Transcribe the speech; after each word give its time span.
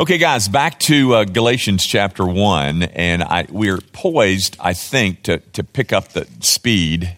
Okay, 0.00 0.18
guys, 0.18 0.46
back 0.46 0.78
to 0.78 1.12
uh, 1.12 1.24
Galatians 1.24 1.84
chapter 1.84 2.24
1, 2.24 2.84
and 2.84 3.20
I, 3.20 3.48
we're 3.50 3.80
poised, 3.80 4.56
I 4.60 4.72
think, 4.72 5.24
to, 5.24 5.38
to 5.54 5.64
pick 5.64 5.92
up 5.92 6.10
the 6.10 6.28
speed, 6.38 7.16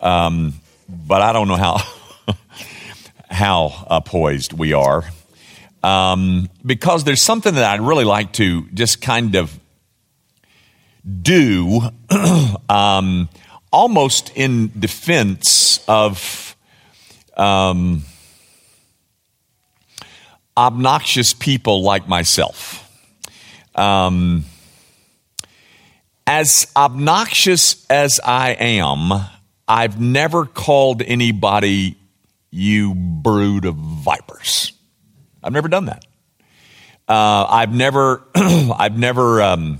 um, 0.00 0.54
but 0.88 1.22
I 1.22 1.32
don't 1.32 1.46
know 1.46 1.54
how, 1.54 1.80
how 3.30 3.86
uh, 3.86 4.00
poised 4.00 4.52
we 4.52 4.72
are. 4.72 5.04
Um, 5.84 6.50
because 6.66 7.04
there's 7.04 7.22
something 7.22 7.54
that 7.54 7.62
I'd 7.62 7.80
really 7.80 8.02
like 8.04 8.32
to 8.32 8.66
just 8.74 9.00
kind 9.00 9.36
of 9.36 9.56
do 11.22 11.80
um, 12.68 13.28
almost 13.72 14.32
in 14.34 14.72
defense 14.76 15.78
of 15.86 16.56
um, 17.36 18.02
obnoxious 20.56 21.32
people 21.32 21.82
like 21.82 22.08
myself. 22.08 22.86
Um, 23.74 24.44
as 26.26 26.66
obnoxious 26.76 27.86
as 27.88 28.20
I 28.24 28.50
am, 28.52 29.10
I've 29.66 30.00
never 30.00 30.46
called 30.46 31.02
anybody 31.02 31.96
you 32.50 32.94
brood 32.94 33.64
of 33.64 33.76
vipers. 33.76 34.72
I've 35.42 35.52
never 35.52 35.68
done 35.68 35.86
that. 35.86 36.04
Uh, 37.08 37.46
I've 37.48 37.74
never, 37.74 38.22
I've 38.34 38.98
never, 38.98 39.42
um, 39.42 39.78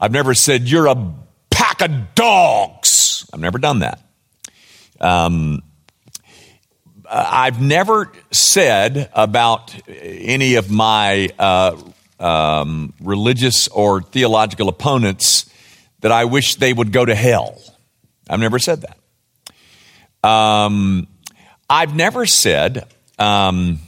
I've 0.00 0.12
never 0.12 0.34
said 0.34 0.62
you're 0.68 0.86
a 0.86 1.14
pack 1.50 1.82
of 1.82 2.14
dogs. 2.14 3.28
I've 3.32 3.40
never 3.40 3.58
done 3.58 3.80
that. 3.80 4.00
Um, 5.00 5.62
I've 7.10 7.60
never 7.60 8.10
said 8.30 9.10
about 9.12 9.74
any 9.88 10.54
of 10.54 10.70
my 10.70 11.28
uh, 11.38 11.76
um, 12.18 12.94
religious 13.00 13.68
or 13.68 14.00
theological 14.02 14.68
opponents 14.68 15.50
that 16.00 16.12
I 16.12 16.24
wish 16.24 16.56
they 16.56 16.72
would 16.72 16.92
go 16.92 17.04
to 17.04 17.14
hell. 17.14 17.60
I've 18.28 18.40
never 18.40 18.58
said 18.58 18.82
that. 18.82 20.28
Um, 20.28 21.06
I've 21.68 21.94
never 21.94 22.26
said. 22.26 22.86
Um, 23.18 23.80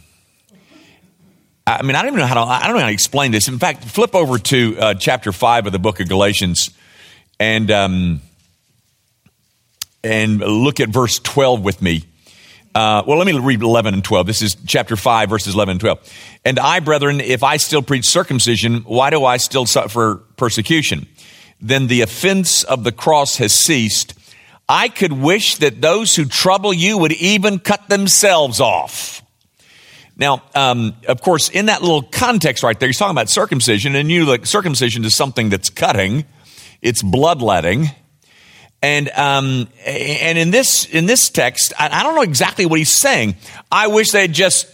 I 1.67 1.83
mean, 1.83 1.97
I 1.97 2.03
don't 2.03 2.09
even 2.09 2.21
know 2.21 2.27
how 2.27 2.35
to. 2.35 2.41
I 2.41 2.67
don't 2.67 2.75
know 2.75 2.83
how 2.83 2.89
to 2.89 2.93
explain 2.93 3.33
this. 3.33 3.49
In 3.49 3.59
fact, 3.59 3.85
flip 3.85 4.15
over 4.15 4.39
to 4.39 4.77
uh, 4.79 4.95
chapter 4.95 5.33
five 5.33 5.67
of 5.67 5.73
the 5.73 5.79
book 5.79 5.99
of 6.01 6.09
Galatians, 6.09 6.71
and 7.41 7.71
um, 7.71 8.21
and 10.05 10.39
look 10.39 10.81
at 10.81 10.91
verse 10.91 11.19
twelve 11.19 11.63
with 11.63 11.83
me. 11.83 12.05
Uh, 12.77 13.03
well, 13.07 13.17
let 13.17 13.27
me 13.27 13.33
read 13.39 13.63
11 13.63 13.95
and 13.95 14.05
12. 14.05 14.27
This 14.27 14.43
is 14.43 14.55
chapter 14.67 14.97
5, 14.97 15.31
verses 15.31 15.55
11 15.55 15.73
and 15.73 15.81
12. 15.81 16.13
And 16.45 16.59
I, 16.59 16.81
brethren, 16.81 17.23
if 17.23 17.43
I 17.43 17.57
still 17.57 17.81
preach 17.81 18.05
circumcision, 18.05 18.83
why 18.83 19.09
do 19.09 19.25
I 19.25 19.39
still 19.39 19.65
suffer 19.65 20.17
persecution? 20.37 21.07
Then 21.59 21.87
the 21.87 22.03
offense 22.03 22.65
of 22.65 22.85
the 22.85 22.93
cross 22.93 23.39
has 23.39 23.55
ceased. 23.55 24.13
I 24.69 24.91
could 24.91 25.15
wish 25.15 25.57
that 25.57 25.81
those 25.81 26.15
who 26.17 26.27
trouble 26.27 26.75
you 26.75 26.99
would 26.99 27.13
even 27.13 27.61
cut 27.61 27.89
themselves 27.89 28.61
off. 28.61 29.23
Now, 30.15 30.43
um, 30.55 30.97
of 31.09 31.23
course, 31.23 31.49
in 31.49 31.67
that 31.67 31.81
little 31.81 32.03
context 32.03 32.63
right 32.63 32.79
there, 32.79 32.91
he's 32.91 32.99
talking 32.99 33.17
about 33.17 33.31
circumcision, 33.31 33.95
and 33.95 34.11
you 34.11 34.27
like 34.27 34.45
circumcision 34.45 35.03
is 35.07 35.17
something 35.17 35.49
that's 35.49 35.71
cutting, 35.71 36.27
it's 36.83 37.03
bloodletting. 37.03 37.87
And 38.87 39.09
um, 39.09 39.67
and 39.85 40.39
in 40.39 40.53
this 40.53 40.85
in 40.85 41.07
this 41.07 41.29
text, 41.29 41.73
I, 41.77 41.89
I 41.91 42.05
don't 42.05 42.15
know 42.15 42.23
exactly 42.23 42.67
what 42.67 42.79
he's 42.79 42.89
saying. 42.89 43.35
I 43.71 43.89
wish 43.89 44.13
they'd 44.13 44.33
just 44.33 44.69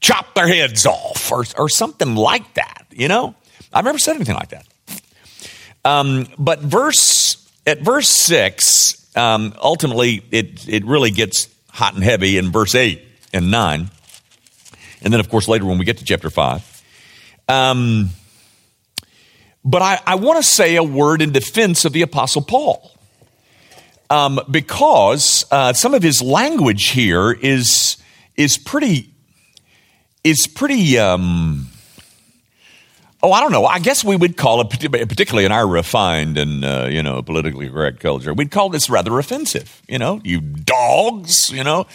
chop 0.00 0.34
their 0.34 0.48
heads 0.48 0.86
off 0.86 1.30
or 1.30 1.44
or 1.58 1.68
something 1.68 2.14
like 2.14 2.54
that. 2.54 2.86
You 2.90 3.08
know, 3.08 3.34
I've 3.70 3.84
never 3.84 3.98
said 3.98 4.16
anything 4.16 4.36
like 4.36 4.48
that. 4.48 4.66
Um, 5.84 6.28
but 6.38 6.60
verse 6.60 7.46
at 7.66 7.82
verse 7.82 8.08
six, 8.08 9.14
um, 9.14 9.52
ultimately, 9.62 10.22
it 10.30 10.66
it 10.66 10.86
really 10.86 11.10
gets 11.10 11.48
hot 11.68 11.92
and 11.92 12.02
heavy 12.02 12.38
in 12.38 12.50
verse 12.50 12.74
eight 12.74 13.02
and 13.34 13.50
nine, 13.50 13.90
and 15.02 15.12
then 15.12 15.20
of 15.20 15.28
course 15.28 15.46
later 15.46 15.66
when 15.66 15.76
we 15.76 15.84
get 15.84 15.98
to 15.98 16.06
chapter 16.06 16.30
five. 16.30 16.64
Um, 17.48 18.08
but 19.62 19.82
I, 19.82 20.00
I 20.06 20.14
want 20.14 20.38
to 20.38 20.42
say 20.42 20.76
a 20.76 20.82
word 20.82 21.20
in 21.20 21.32
defense 21.32 21.84
of 21.84 21.92
the 21.92 22.00
Apostle 22.00 22.40
Paul 22.40 22.94
um, 24.10 24.40
because 24.50 25.44
uh, 25.50 25.72
some 25.72 25.94
of 25.94 26.02
his 26.02 26.22
language 26.22 26.88
here 26.88 27.32
is 27.32 27.96
is 28.36 28.58
pretty 28.58 29.12
is 30.24 30.46
pretty. 30.46 30.98
Um, 30.98 31.68
oh, 33.22 33.32
I 33.32 33.40
don't 33.40 33.52
know. 33.52 33.66
I 33.66 33.78
guess 33.78 34.04
we 34.04 34.16
would 34.16 34.36
call 34.36 34.60
it, 34.60 34.70
particularly 34.70 35.44
in 35.44 35.52
our 35.52 35.66
refined 35.66 36.38
and 36.38 36.64
uh, 36.64 36.88
you 36.90 37.02
know 37.02 37.22
politically 37.22 37.68
correct 37.68 38.00
culture, 38.00 38.32
we'd 38.32 38.50
call 38.50 38.68
this 38.70 38.88
rather 38.88 39.18
offensive. 39.18 39.82
You 39.88 39.98
know, 39.98 40.20
you 40.24 40.40
dogs. 40.40 41.50
You 41.50 41.64
know, 41.64 41.86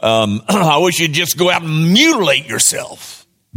um, 0.00 0.42
I 0.48 0.78
wish 0.78 0.98
you'd 1.00 1.12
just 1.12 1.38
go 1.38 1.50
out 1.50 1.62
and 1.62 1.92
mutilate 1.92 2.46
yourself. 2.46 3.26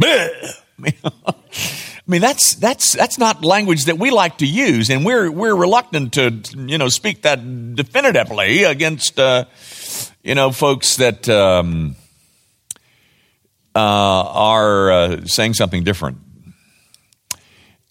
I 2.06 2.10
mean, 2.10 2.20
that's 2.20 2.54
that's 2.56 2.92
that's 2.92 3.16
not 3.16 3.42
language 3.42 3.86
that 3.86 3.98
we 3.98 4.10
like 4.10 4.38
to 4.38 4.46
use, 4.46 4.90
and 4.90 5.06
we're 5.06 5.30
we're 5.30 5.54
reluctant 5.54 6.12
to 6.14 6.42
you 6.54 6.76
know 6.76 6.88
speak 6.88 7.22
that 7.22 7.74
definitively 7.74 8.64
against 8.64 9.18
uh, 9.18 9.46
you 10.22 10.34
know 10.34 10.52
folks 10.52 10.96
that 10.96 11.26
um, 11.30 11.96
uh, 13.74 13.78
are 13.78 14.92
uh, 14.92 15.24
saying 15.24 15.54
something 15.54 15.82
different. 15.82 16.18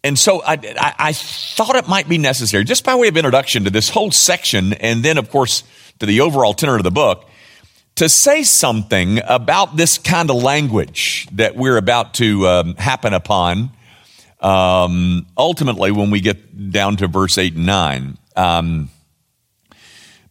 And 0.03 0.19
so 0.19 0.43
I, 0.43 0.59
I, 0.77 0.93
I 0.99 1.13
thought 1.13 1.75
it 1.75 1.87
might 1.87 2.07
be 2.07 2.19
necessary, 2.19 2.65
just 2.65 2.83
by 2.83 2.93
way 2.93 3.07
of 3.07 3.17
introduction 3.17 3.63
to 3.63 3.71
this 3.71 3.89
whole 3.89 4.11
section, 4.11 4.73
and 4.73 5.01
then 5.01 5.17
of 5.17 5.31
course 5.31 5.63
to 5.97 6.05
the 6.05 6.21
overall 6.21 6.53
tenor 6.53 6.75
of 6.75 6.83
the 6.83 6.91
book, 6.91 7.27
to 7.95 8.07
say 8.07 8.43
something 8.43 9.21
about 9.25 9.75
this 9.75 9.97
kind 9.97 10.29
of 10.29 10.35
language 10.35 11.27
that 11.31 11.55
we're 11.55 11.77
about 11.77 12.13
to 12.15 12.47
um, 12.47 12.75
happen 12.75 13.13
upon 13.13 13.71
um, 14.43 15.25
ultimately, 15.37 15.91
when 15.91 16.11
we 16.11 16.19
get 16.19 16.71
down 16.71 16.97
to 16.97 17.07
verse 17.07 17.37
8 17.37 17.55
and 17.55 17.65
9, 17.65 18.17
um, 18.35 18.89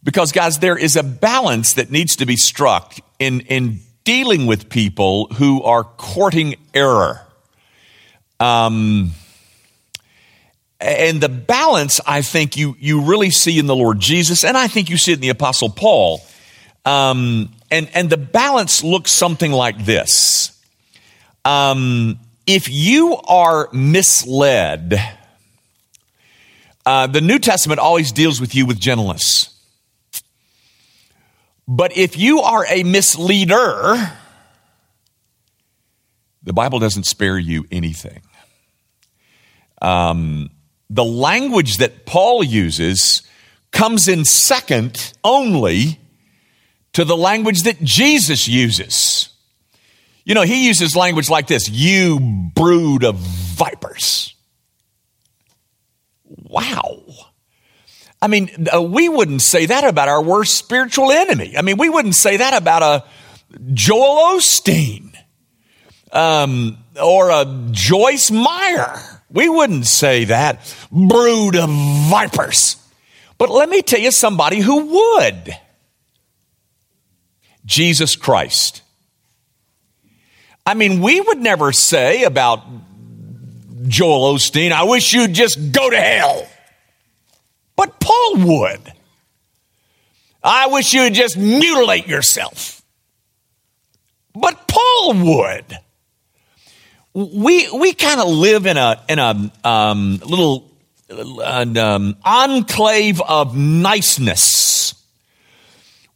because, 0.03 0.31
guys, 0.31 0.59
there 0.59 0.77
is 0.77 0.95
a 0.95 1.03
balance 1.03 1.73
that 1.73 1.89
needs 1.89 2.17
to 2.17 2.25
be 2.25 2.35
struck 2.35 2.95
in, 3.17 3.41
in 3.41 3.79
dealing 4.03 4.45
with 4.45 4.69
people 4.69 5.27
who 5.33 5.63
are 5.63 5.83
courting 5.83 6.55
error. 6.75 7.21
Um, 8.39 9.13
and 10.79 11.19
the 11.19 11.29
balance, 11.29 11.99
I 12.05 12.21
think, 12.21 12.55
you, 12.55 12.75
you 12.79 13.01
really 13.01 13.31
see 13.31 13.57
in 13.57 13.65
the 13.65 13.75
Lord 13.75 13.99
Jesus, 13.99 14.43
and 14.43 14.55
I 14.55 14.67
think 14.67 14.89
you 14.89 14.97
see 14.97 15.13
it 15.13 15.15
in 15.15 15.21
the 15.21 15.29
Apostle 15.29 15.69
Paul. 15.69 16.21
Um, 16.85 17.49
and, 17.71 17.89
and 17.95 18.09
the 18.09 18.17
balance 18.17 18.83
looks 18.83 19.09
something 19.11 19.51
like 19.51 19.85
this. 19.85 20.51
Um, 21.45 22.19
if 22.45 22.69
you 22.69 23.15
are 23.27 23.69
misled, 23.71 24.99
uh, 26.85 27.07
the 27.07 27.21
New 27.21 27.39
Testament 27.39 27.79
always 27.79 28.11
deals 28.11 28.41
with 28.41 28.55
you 28.55 28.65
with 28.65 28.79
gentleness. 28.79 29.49
But 31.67 31.95
if 31.95 32.17
you 32.17 32.41
are 32.41 32.65
a 32.69 32.83
misleader, 32.83 33.95
the 36.43 36.53
Bible 36.53 36.79
doesn't 36.79 37.05
spare 37.05 37.37
you 37.37 37.65
anything. 37.71 38.21
Um, 39.81 40.49
the 40.89 41.05
language 41.05 41.77
that 41.77 42.05
Paul 42.05 42.43
uses 42.43 43.23
comes 43.71 44.07
in 44.07 44.25
second 44.25 45.13
only 45.23 45.99
to 46.93 47.03
the 47.03 47.17
language 47.17 47.63
that 47.63 47.81
Jesus 47.81 48.47
uses. 48.47 49.12
You 50.25 50.35
know, 50.35 50.43
he 50.43 50.67
uses 50.67 50.95
language 50.95 51.29
like 51.29 51.47
this 51.47 51.69
you 51.69 52.51
brood 52.55 53.03
of 53.03 53.15
vipers. 53.15 54.35
Wow. 56.25 57.01
I 58.21 58.27
mean, 58.27 58.67
uh, 58.73 58.81
we 58.81 59.09
wouldn't 59.09 59.41
say 59.41 59.65
that 59.65 59.83
about 59.83 60.07
our 60.07 60.21
worst 60.21 60.57
spiritual 60.57 61.11
enemy. 61.11 61.57
I 61.57 61.61
mean, 61.61 61.77
we 61.77 61.89
wouldn't 61.89 62.15
say 62.15 62.37
that 62.37 62.53
about 62.53 62.81
a 62.81 63.03
Joel 63.73 64.37
Osteen 64.37 65.13
um, 66.13 66.77
or 67.01 67.31
a 67.31 67.67
Joyce 67.71 68.31
Meyer. 68.31 68.97
We 69.29 69.49
wouldn't 69.49 69.87
say 69.87 70.25
that. 70.25 70.73
Brood 70.89 71.55
of 71.57 71.69
vipers. 71.69 72.77
But 73.37 73.49
let 73.49 73.67
me 73.67 73.81
tell 73.81 73.99
you 73.99 74.11
somebody 74.11 74.61
who 74.61 74.85
would 74.85 75.57
Jesus 77.65 78.15
Christ. 78.15 78.82
I 80.65 80.75
mean, 80.75 81.01
we 81.01 81.19
would 81.19 81.39
never 81.39 81.71
say 81.73 82.23
about 82.23 82.63
Joel 83.87 84.33
Osteen, 84.35 84.71
I 84.71 84.83
wish 84.83 85.13
you'd 85.13 85.33
just 85.33 85.71
go 85.71 85.89
to 85.89 85.97
hell. 85.97 86.47
But 87.75 87.99
Paul 87.99 88.35
would. 88.37 88.93
I 90.43 90.67
wish 90.67 90.93
you'd 90.93 91.13
just 91.13 91.37
mutilate 91.37 92.07
yourself. 92.07 92.81
But 94.33 94.67
Paul 94.67 95.13
would. 95.13 95.77
we 97.13 97.69
we 97.71 97.93
kind 97.93 98.19
of 98.19 98.27
live 98.27 98.65
in 98.65 98.77
a 98.77 99.03
in 99.07 99.19
a 99.19 99.51
um, 99.63 100.19
little 100.25 100.71
an 101.09 101.77
um, 101.77 102.17
enclave 102.23 103.21
of 103.21 103.55
niceness 103.55 104.92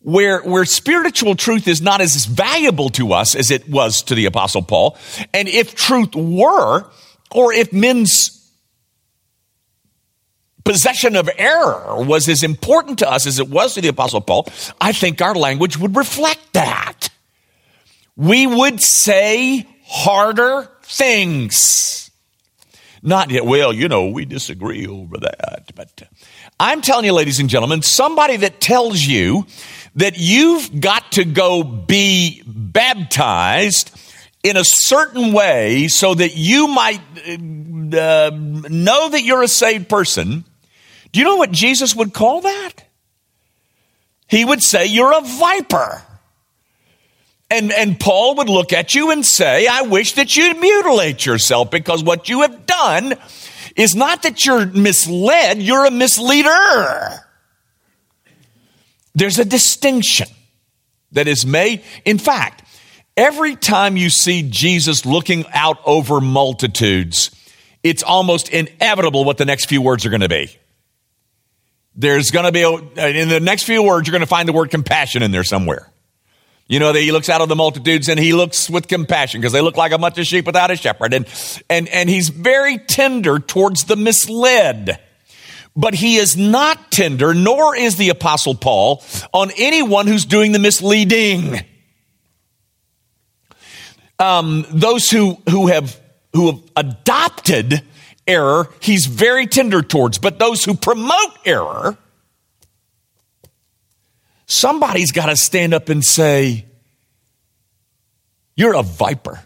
where, 0.07 0.39
where 0.39 0.63
spiritual 0.63 1.35
truth 1.35 1.67
is 1.67 1.81
not 1.81 1.99
as 1.99 2.23
valuable 2.27 2.87
to 2.87 3.11
us 3.11 3.35
as 3.35 3.51
it 3.51 3.67
was 3.67 4.03
to 4.03 4.15
the 4.15 4.25
apostle 4.25 4.61
Paul. 4.61 4.97
And 5.33 5.49
if 5.49 5.75
truth 5.75 6.15
were, 6.15 6.85
or 7.29 7.51
if 7.51 7.73
men's 7.73 8.49
possession 10.63 11.17
of 11.17 11.29
error 11.37 12.01
was 12.05 12.29
as 12.29 12.41
important 12.41 12.99
to 12.99 13.11
us 13.11 13.27
as 13.27 13.37
it 13.37 13.49
was 13.49 13.73
to 13.73 13.81
the 13.81 13.89
apostle 13.89 14.21
Paul, 14.21 14.47
I 14.79 14.93
think 14.93 15.21
our 15.21 15.35
language 15.35 15.77
would 15.77 15.97
reflect 15.97 16.53
that. 16.53 17.09
We 18.15 18.47
would 18.47 18.79
say 18.79 19.67
harder 19.87 20.69
things. 20.83 22.09
Not 23.03 23.29
yet. 23.29 23.45
Well, 23.45 23.73
you 23.73 23.89
know, 23.89 24.07
we 24.07 24.23
disagree 24.23 24.87
over 24.87 25.17
that. 25.17 25.71
But 25.75 26.03
I'm 26.61 26.81
telling 26.81 27.03
you, 27.03 27.13
ladies 27.13 27.39
and 27.39 27.49
gentlemen, 27.49 27.81
somebody 27.81 28.37
that 28.37 28.61
tells 28.61 29.01
you 29.01 29.45
that 29.97 30.17
you've 30.17 30.79
got 30.79 31.11
to 31.13 31.25
go 31.25 31.63
be 31.63 32.41
baptized 32.45 33.91
in 34.43 34.55
a 34.55 34.63
certain 34.63 35.33
way 35.33 35.87
so 35.87 36.13
that 36.13 36.35
you 36.37 36.67
might 36.67 37.01
uh, 37.27 38.31
know 38.33 39.09
that 39.09 39.21
you're 39.23 39.43
a 39.43 39.47
saved 39.47 39.89
person. 39.89 40.45
Do 41.11 41.19
you 41.19 41.25
know 41.25 41.35
what 41.35 41.51
Jesus 41.51 41.95
would 41.95 42.13
call 42.13 42.41
that? 42.41 42.73
He 44.27 44.45
would 44.45 44.61
say, 44.61 44.85
You're 44.85 45.17
a 45.17 45.21
viper. 45.21 46.03
And, 47.49 47.71
and 47.71 47.97
Paul 47.97 48.35
would 48.35 48.49
look 48.49 48.73
at 48.73 48.93
you 48.93 49.11
and 49.11 49.25
say, 49.25 49.67
I 49.67 49.83
wish 49.83 50.13
that 50.13 50.35
you'd 50.35 50.59
mutilate 50.59 51.25
yourself 51.25 51.71
because 51.71 52.03
what 52.03 52.27
you 52.27 52.41
have 52.41 52.65
done 52.65 53.15
is 53.77 53.95
not 53.95 54.23
that 54.23 54.45
you're 54.45 54.65
misled, 54.65 55.61
you're 55.61 55.85
a 55.85 55.91
misleader. 55.91 57.23
There's 59.17 59.39
a 59.39 59.45
distinction 59.45 60.27
that 61.13 61.27
is 61.27 61.43
made. 61.43 61.81
In 62.05 62.19
fact, 62.19 62.63
every 63.17 63.55
time 63.55 63.97
you 63.97 64.11
see 64.11 64.47
Jesus 64.47 65.07
looking 65.07 65.43
out 65.53 65.79
over 65.85 66.21
multitudes, 66.21 67.31
it's 67.81 68.03
almost 68.03 68.49
inevitable 68.49 69.25
what 69.25 69.39
the 69.39 69.45
next 69.45 69.65
few 69.65 69.81
words 69.81 70.05
are 70.05 70.11
going 70.11 70.21
to 70.21 70.29
be. 70.29 70.55
There's 71.95 72.29
going 72.29 72.45
to 72.45 72.51
be, 72.51 72.61
a, 72.61 72.75
in 73.09 73.27
the 73.29 73.39
next 73.39 73.63
few 73.63 73.81
words, 73.81 74.07
you're 74.07 74.11
going 74.11 74.19
to 74.19 74.27
find 74.27 74.47
the 74.47 74.53
word 74.53 74.69
compassion 74.69 75.23
in 75.23 75.31
there 75.31 75.43
somewhere. 75.43 75.91
You 76.67 76.79
know, 76.79 76.93
that 76.93 76.99
he 76.99 77.11
looks 77.11 77.27
out 77.27 77.41
of 77.41 77.49
the 77.49 77.55
multitudes 77.55 78.09
and 78.09 78.19
he 78.19 78.33
looks 78.33 78.69
with 78.69 78.87
compassion 78.87 79.41
because 79.41 79.51
they 79.53 79.61
look 79.61 79.77
like 79.77 79.93
a 79.93 79.97
bunch 79.97 80.19
of 80.19 80.27
sheep 80.27 80.45
without 80.45 80.69
a 80.69 80.75
shepherd. 80.75 81.15
And, 81.15 81.25
and, 81.71 81.89
and 81.89 82.07
he's 82.07 82.29
very 82.29 82.77
tender 82.77 83.39
towards 83.39 83.85
the 83.85 83.95
misled. 83.95 84.99
But 85.77 85.93
he 85.93 86.17
is 86.17 86.35
not 86.35 86.91
tender, 86.91 87.33
nor 87.33 87.75
is 87.75 87.95
the 87.95 88.09
apostle 88.09 88.55
Paul 88.55 89.03
on 89.33 89.51
anyone 89.57 90.07
who's 90.07 90.25
doing 90.25 90.51
the 90.51 90.59
misleading. 90.59 91.61
Um, 94.19 94.65
those 94.69 95.09
who, 95.09 95.37
who 95.49 95.67
have, 95.67 95.97
who 96.33 96.47
have 96.47 96.61
adopted 96.75 97.83
error, 98.27 98.69
he's 98.81 99.05
very 99.05 99.47
tender 99.47 99.81
towards. 99.81 100.17
But 100.17 100.39
those 100.39 100.65
who 100.65 100.73
promote 100.73 101.37
error, 101.45 101.97
Somebody's 104.47 105.11
got 105.11 105.25
to 105.25 105.35
stand 105.35 105.73
up 105.73 105.89
and 105.89 106.03
say, 106.03 106.65
You're 108.55 108.75
a 108.75 108.81
viper. 108.81 109.41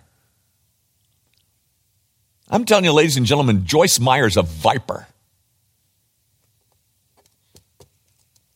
I'm 2.48 2.66
telling 2.66 2.86
you, 2.86 2.94
ladies 2.94 3.18
and 3.18 3.25
gentlemen, 3.25 3.66
Joyce 3.66 4.00
Meyer's 4.00 4.38
a 4.38 4.44
viper. 4.44 5.07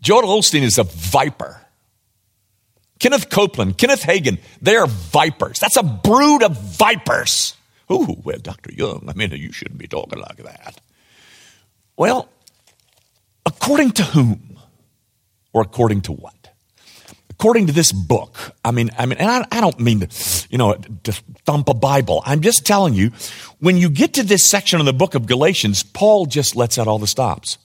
Joel 0.06 0.40
Osteen 0.40 0.62
is 0.62 0.78
a 0.78 0.84
viper. 0.84 1.60
Kenneth 3.00 3.32
Copeland, 3.32 3.76
Kenneth 3.80 4.04
Hagin, 4.04 4.38
they 4.62 4.76
are 4.76 4.86
vipers. 4.86 5.60
That's 5.60 5.78
a 5.78 5.84
brood 5.84 6.44
of 6.44 6.56
vipers. 6.56 7.56
Ooh, 7.92 8.22
well, 8.24 8.38
Dr. 8.38 8.72
Young, 8.72 9.06
I 9.10 9.14
mean, 9.14 9.32
you 9.32 9.52
shouldn't 9.52 9.80
be 9.80 9.88
talking 9.88 10.20
like 10.20 10.38
that. 10.38 10.80
Well, 11.98 12.30
according 13.48 13.94
to 13.94 14.04
whom? 14.04 14.60
Or 15.54 15.64
according 15.64 16.02
to 16.02 16.12
what? 16.12 16.34
according 17.32 17.68
to 17.68 17.74
this 17.74 17.92
book, 17.92 18.38
I 18.64 18.72
mean, 18.72 18.92
I 18.98 19.08
mean, 19.08 19.18
and 19.18 19.30
I, 19.30 19.58
I, 19.58 19.60
don't 19.60 19.78
mean 19.78 20.00
to, 20.02 20.48
you 20.50 20.58
know, 20.58 20.76
to 21.04 21.12
thump 21.46 21.68
a 21.68 21.74
Bible. 21.74 22.24
I'm 22.26 22.42
just 22.42 22.66
telling 22.66 22.94
you, 22.94 23.12
when 23.60 23.76
you 23.76 23.90
get 23.90 24.14
to 24.14 24.24
this 24.24 24.46
section 24.46 24.80
of 24.80 24.86
the 24.86 24.94
book 24.94 25.16
of 25.16 25.26
Galatians, 25.26 25.84
Paul 25.84 26.28
just 26.28 26.56
lets 26.56 26.78
out 26.78 26.88
all 26.88 26.98
the 26.98 27.08
stops 27.08 27.58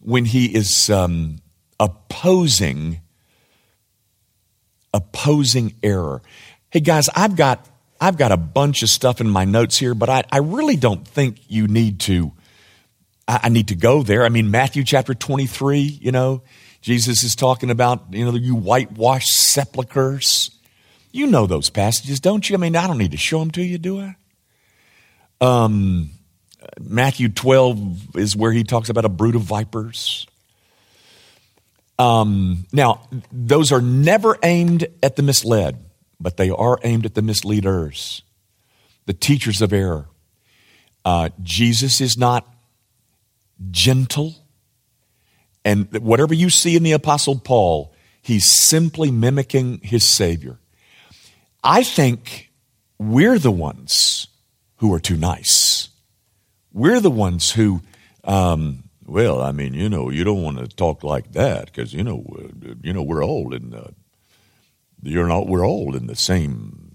when 0.00 0.24
he 0.24 0.54
is 0.54 0.88
um, 0.88 1.38
opposing 1.78 3.00
opposing 4.96 5.74
error. 5.82 6.22
Hey 6.70 6.80
guys, 6.80 7.08
I've 7.14 7.36
got 7.36 7.68
I've 8.00 8.16
got 8.16 8.32
a 8.32 8.36
bunch 8.36 8.82
of 8.82 8.88
stuff 8.88 9.20
in 9.20 9.28
my 9.28 9.44
notes 9.44 9.78
here, 9.78 9.94
but 9.94 10.08
I, 10.08 10.24
I 10.30 10.38
really 10.38 10.76
don't 10.76 11.06
think 11.06 11.38
you 11.48 11.66
need 11.68 12.00
to. 12.00 12.32
I, 13.28 13.40
I 13.44 13.48
need 13.48 13.68
to 13.68 13.74
go 13.74 14.02
there. 14.02 14.24
I 14.24 14.28
mean, 14.28 14.50
Matthew 14.50 14.84
chapter 14.84 15.14
twenty 15.14 15.46
three. 15.46 15.80
You 15.80 16.12
know, 16.12 16.42
Jesus 16.80 17.22
is 17.22 17.34
talking 17.34 17.70
about, 17.70 18.04
you 18.10 18.24
know, 18.24 18.34
you 18.34 18.54
whitewashed 18.54 19.32
sepulchres. 19.32 20.50
You 21.12 21.26
know 21.26 21.46
those 21.46 21.70
passages, 21.70 22.20
don't 22.20 22.48
you? 22.48 22.56
I 22.56 22.58
mean, 22.58 22.76
I 22.76 22.86
don't 22.86 22.98
need 22.98 23.12
to 23.12 23.16
show 23.16 23.38
them 23.38 23.50
to 23.52 23.62
you, 23.62 23.78
do 23.78 24.00
I? 24.00 24.16
Um, 25.40 26.10
Matthew 26.78 27.28
12 27.28 28.16
is 28.16 28.36
where 28.36 28.52
he 28.52 28.64
talks 28.64 28.90
about 28.90 29.04
a 29.04 29.08
brood 29.08 29.34
of 29.34 29.42
vipers. 29.42 30.26
Um, 31.98 32.66
now, 32.72 33.08
those 33.32 33.72
are 33.72 33.80
never 33.80 34.36
aimed 34.42 34.86
at 35.02 35.16
the 35.16 35.22
misled, 35.22 35.82
but 36.20 36.36
they 36.36 36.50
are 36.50 36.78
aimed 36.84 37.06
at 37.06 37.14
the 37.14 37.22
misleaders, 37.22 38.22
the 39.06 39.14
teachers 39.14 39.62
of 39.62 39.72
error. 39.72 40.08
Uh, 41.04 41.30
Jesus 41.42 42.00
is 42.00 42.18
not 42.18 42.46
gentle 43.70 44.34
and 45.66 45.92
whatever 45.98 46.32
you 46.32 46.48
see 46.48 46.76
in 46.76 46.84
the 46.84 46.92
Apostle 46.92 47.40
Paul, 47.40 47.92
he's 48.22 48.48
simply 48.48 49.10
mimicking 49.10 49.80
his 49.82 50.04
Savior. 50.04 50.60
I 51.64 51.82
think 51.82 52.52
we're 53.00 53.40
the 53.40 53.50
ones 53.50 54.28
who 54.76 54.94
are 54.94 55.00
too 55.00 55.16
nice. 55.16 55.88
We're 56.72 57.00
the 57.00 57.10
ones 57.10 57.50
who, 57.50 57.82
um, 58.22 58.84
well, 59.06 59.40
I 59.40 59.52
mean, 59.52 59.74
you 59.74 59.88
know, 59.88 60.10
you 60.10 60.24
don't 60.24 60.42
want 60.42 60.58
to 60.58 60.66
talk 60.66 61.04
like 61.04 61.32
that 61.32 61.66
because 61.66 61.94
you 61.94 62.02
know, 62.02 62.24
you 62.82 62.92
know, 62.92 63.02
we're 63.02 63.24
old 63.24 63.54
and 63.54 63.74
uh, 63.74 63.88
you're 65.02 65.28
not. 65.28 65.46
We're 65.46 65.66
all 65.66 65.94
in 65.94 66.06
the 66.06 66.16
same 66.16 66.90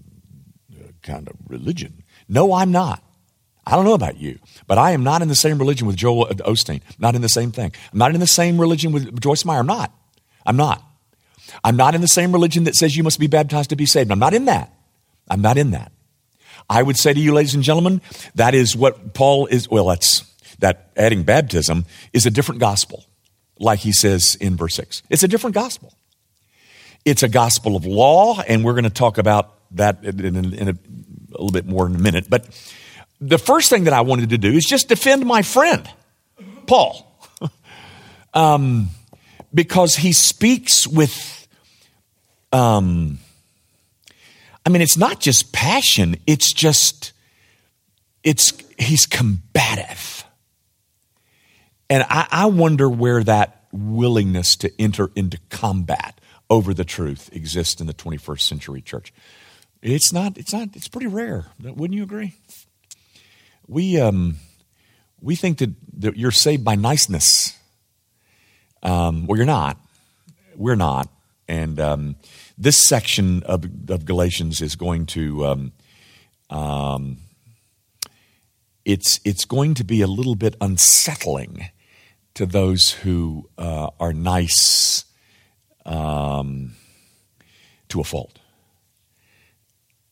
uh, 0.72 0.88
kind 1.02 1.28
of 1.28 1.36
religion. 1.48 2.02
No, 2.28 2.52
I'm 2.52 2.70
not. 2.70 3.02
I 3.66 3.76
don't 3.76 3.84
know 3.84 3.94
about 3.94 4.18
you, 4.18 4.38
but 4.66 4.76
I 4.76 4.90
am 4.90 5.04
not 5.04 5.22
in 5.22 5.28
the 5.28 5.34
same 5.36 5.58
religion 5.58 5.86
with 5.86 5.96
Joel 5.96 6.26
Osteen. 6.26 6.82
Not 6.98 7.14
in 7.14 7.22
the 7.22 7.28
same 7.28 7.52
thing. 7.52 7.72
I'm 7.92 7.98
not 7.98 8.12
in 8.12 8.20
the 8.20 8.26
same 8.26 8.60
religion 8.60 8.92
with 8.92 9.20
Joyce 9.20 9.44
Meyer. 9.44 9.60
I'm 9.60 9.66
not. 9.66 9.92
I'm 10.44 10.56
not. 10.56 10.82
I'm 11.62 11.76
not 11.76 11.94
in 11.94 12.00
the 12.00 12.08
same 12.08 12.32
religion 12.32 12.64
that 12.64 12.74
says 12.74 12.96
you 12.96 13.02
must 13.02 13.20
be 13.20 13.26
baptized 13.26 13.70
to 13.70 13.76
be 13.76 13.86
saved. 13.86 14.10
I'm 14.10 14.18
not 14.18 14.34
in 14.34 14.46
that. 14.46 14.72
I'm 15.30 15.40
not 15.40 15.58
in 15.58 15.70
that. 15.70 15.92
I 16.68 16.82
would 16.82 16.96
say 16.96 17.12
to 17.12 17.20
you, 17.20 17.32
ladies 17.32 17.54
and 17.54 17.62
gentlemen, 17.62 18.00
that 18.34 18.54
is 18.54 18.74
what 18.74 19.14
Paul 19.14 19.46
is. 19.46 19.68
Well, 19.68 19.86
that's 19.86 20.24
that 20.62 20.92
adding 20.96 21.24
baptism 21.24 21.84
is 22.12 22.24
a 22.24 22.30
different 22.30 22.60
gospel, 22.60 23.04
like 23.58 23.80
he 23.80 23.92
says 23.92 24.36
in 24.36 24.56
verse 24.56 24.76
6. 24.76 25.02
It's 25.10 25.24
a 25.24 25.28
different 25.28 25.54
gospel. 25.54 25.92
It's 27.04 27.24
a 27.24 27.28
gospel 27.28 27.74
of 27.74 27.84
law, 27.84 28.40
and 28.40 28.64
we're 28.64 28.74
going 28.74 28.84
to 28.84 28.90
talk 28.90 29.18
about 29.18 29.54
that 29.72 30.04
in, 30.04 30.54
in, 30.54 30.68
a, 30.68 30.70
a 30.70 31.32
little 31.32 31.50
bit 31.50 31.66
more 31.66 31.86
in 31.86 31.96
a 31.96 31.98
minute. 31.98 32.30
But 32.30 32.46
the 33.20 33.38
first 33.38 33.70
thing 33.70 33.84
that 33.84 33.92
I 33.92 34.02
wanted 34.02 34.30
to 34.30 34.38
do 34.38 34.52
is 34.52 34.64
just 34.64 34.88
defend 34.88 35.26
my 35.26 35.42
friend, 35.42 35.88
Paul, 36.68 37.12
um, 38.34 38.90
because 39.52 39.96
he 39.96 40.12
speaks 40.12 40.86
with, 40.86 41.48
um, 42.52 43.18
I 44.64 44.70
mean, 44.70 44.80
it's 44.80 44.96
not 44.96 45.18
just 45.18 45.52
passion, 45.52 46.18
it's 46.24 46.52
just, 46.52 47.12
it's, 48.22 48.52
he's 48.78 49.06
combative. 49.06 50.21
And 51.92 52.06
I, 52.08 52.26
I 52.30 52.46
wonder 52.46 52.88
where 52.88 53.22
that 53.22 53.66
willingness 53.70 54.56
to 54.56 54.72
enter 54.80 55.10
into 55.14 55.38
combat 55.50 56.18
over 56.48 56.72
the 56.72 56.86
truth 56.86 57.28
exists 57.34 57.82
in 57.82 57.86
the 57.86 57.92
21st 57.92 58.40
century 58.40 58.80
church. 58.80 59.12
It's 59.82 60.10
not, 60.10 60.38
it's 60.38 60.54
not, 60.54 60.70
it's 60.72 60.88
pretty 60.88 61.06
rare. 61.06 61.48
Wouldn't 61.62 61.92
you 61.92 62.02
agree? 62.02 62.32
we, 63.68 64.00
um, 64.00 64.36
we 65.20 65.36
think 65.36 65.58
that, 65.58 65.74
that 65.98 66.16
you're 66.16 66.30
saved 66.30 66.64
by 66.64 66.76
niceness. 66.76 67.58
Um, 68.82 69.26
well, 69.26 69.36
you're 69.36 69.44
not. 69.44 69.76
We're 70.56 70.76
not. 70.76 71.10
And 71.46 71.78
um, 71.78 72.16
this 72.56 72.88
section 72.88 73.42
of, 73.42 73.66
of 73.90 74.06
Galatians 74.06 74.62
is 74.62 74.76
going 74.76 75.04
to 75.08 75.44
um, 75.44 75.72
um, 76.48 77.18
it's, 78.86 79.20
it's 79.26 79.44
going 79.44 79.74
to 79.74 79.84
be 79.84 80.00
a 80.00 80.06
little 80.06 80.36
bit 80.36 80.56
unsettling 80.58 81.68
to 82.34 82.46
those 82.46 82.90
who 82.90 83.48
uh, 83.58 83.90
are 84.00 84.12
nice 84.12 85.04
um, 85.84 86.74
to 87.88 88.00
a 88.00 88.04
fault. 88.04 88.38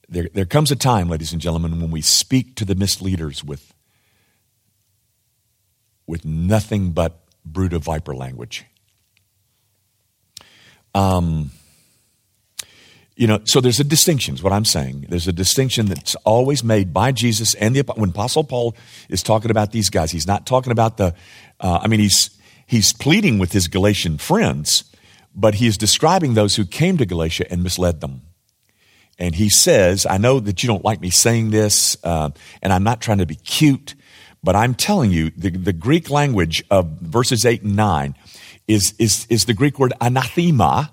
There, 0.09 0.29
there 0.35 0.45
comes 0.45 0.71
a 0.71 0.77
time, 0.77 1.09
ladies 1.09 1.33
and 1.33 1.41
gentlemen, 1.41 1.81
when 1.81 1.91
we 1.91 2.03
speak 2.03 2.57
to 2.57 2.65
the 2.65 2.75
misleaders 2.75 3.45
with, 3.45 3.73
with 6.07 6.25
nothing 6.25 6.91
but 6.91 7.21
brood 7.45 7.73
of 7.73 7.85
viper 7.85 8.15
language. 8.15 8.65
Um, 10.95 11.53
you 13.21 13.27
know, 13.27 13.39
so 13.45 13.61
there's 13.61 13.79
a 13.79 13.85
distinction, 13.85 14.35
is 14.35 14.43
what 14.43 14.55
I'm 14.55 14.65
saying. 14.65 15.05
There's 15.11 15.29
a 15.29 15.33
distinction 15.33 15.85
that's 15.85 16.15
always 16.25 16.65
made 16.65 16.95
by 16.95 17.13
Jesus 17.13 17.53
and 17.57 17.77
the 17.77 17.83
when 17.95 18.09
Apostle 18.09 18.45
Paul 18.45 18.75
is 19.11 19.23
talking 19.23 19.51
about 19.51 19.73
these 19.73 19.91
guys, 19.91 20.11
he's 20.11 20.27
not 20.27 20.47
talking 20.47 20.73
about 20.73 20.97
the. 20.97 21.15
Uh, 21.61 21.81
I 21.83 21.87
mean, 21.87 22.01
he's 22.01 22.31
he's 22.67 22.95
pleading 22.95 23.39
with 23.39 23.53
his 23.53 23.69
Galatian 23.69 24.17
friends, 24.17 24.85
but 25.35 25.57
he 25.57 25.67
is 25.67 25.77
describing 25.77 26.33
those 26.33 26.57
who 26.57 26.65
came 26.65 26.97
to 26.97 27.05
Galatia 27.05 27.45
and 27.53 27.63
misled 27.63 28.01
them. 28.01 28.23
And 29.19 29.35
he 29.35 29.51
says, 29.51 30.07
"I 30.07 30.17
know 30.17 30.41
that 30.41 30.63
you 30.63 30.69
don't 30.69 30.85
like 30.87 31.03
me 31.03 31.11
saying 31.11 31.51
this, 31.51 31.99
uh, 32.03 32.31
and 32.63 32.73
I'm 32.73 32.85
not 32.85 33.03
trying 33.03 33.19
to 33.19 33.27
be 33.27 33.35
cute, 33.35 33.97
but 34.43 34.57
I'm 34.57 34.73
telling 34.73 35.11
you, 35.11 35.31
the, 35.37 35.51
the 35.51 35.75
Greek 35.75 36.09
language 36.09 36.65
of 36.71 36.87
verses 37.03 37.45
eight 37.45 37.61
and 37.61 37.77
nine 37.77 38.15
is 38.67 38.95
is 38.99 39.27
is 39.29 39.45
the 39.45 39.53
Greek 39.53 39.79
word 39.79 39.93
anathema." 40.01 40.91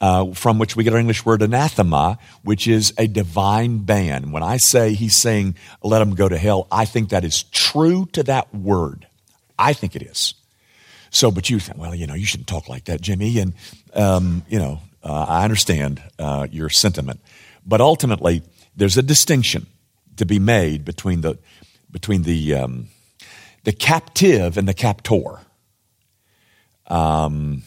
Uh, 0.00 0.32
from 0.32 0.58
which 0.58 0.76
we 0.76 0.84
get 0.84 0.92
our 0.92 0.98
English 0.98 1.24
word 1.26 1.42
anathema, 1.42 2.18
which 2.42 2.66
is 2.66 2.92
a 2.96 3.06
divine 3.06 3.78
ban. 3.78 4.32
When 4.32 4.42
I 4.42 4.56
say 4.56 4.94
he's 4.94 5.16
saying, 5.16 5.56
let 5.82 5.98
them 5.98 6.14
go 6.14 6.28
to 6.28 6.38
hell, 6.38 6.66
I 6.72 6.84
think 6.84 7.10
that 7.10 7.24
is 7.24 7.42
true 7.44 8.06
to 8.12 8.22
that 8.24 8.54
word. 8.54 9.06
I 9.58 9.72
think 9.74 9.94
it 9.94 10.02
is. 10.02 10.34
So, 11.10 11.30
but 11.30 11.50
you 11.50 11.58
think, 11.58 11.78
well, 11.78 11.94
you 11.94 12.06
know, 12.06 12.14
you 12.14 12.24
shouldn't 12.24 12.48
talk 12.48 12.68
like 12.68 12.84
that, 12.84 13.00
Jimmy. 13.00 13.38
And, 13.38 13.54
um, 13.94 14.44
you 14.48 14.58
know, 14.58 14.80
uh, 15.02 15.26
I 15.28 15.44
understand 15.44 16.02
uh, 16.18 16.46
your 16.50 16.70
sentiment. 16.70 17.20
But 17.66 17.80
ultimately, 17.80 18.42
there's 18.76 18.96
a 18.96 19.02
distinction 19.02 19.66
to 20.16 20.24
be 20.24 20.38
made 20.38 20.84
between 20.84 21.20
the, 21.20 21.38
between 21.90 22.22
the, 22.22 22.54
um, 22.54 22.88
the 23.64 23.72
captive 23.72 24.56
and 24.56 24.68
the 24.68 24.74
captor. 24.74 25.40
Um, 26.86 27.64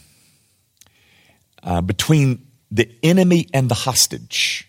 uh, 1.63 1.81
between 1.81 2.45
the 2.69 2.89
enemy 3.03 3.47
and 3.53 3.69
the 3.69 3.75
hostage. 3.75 4.67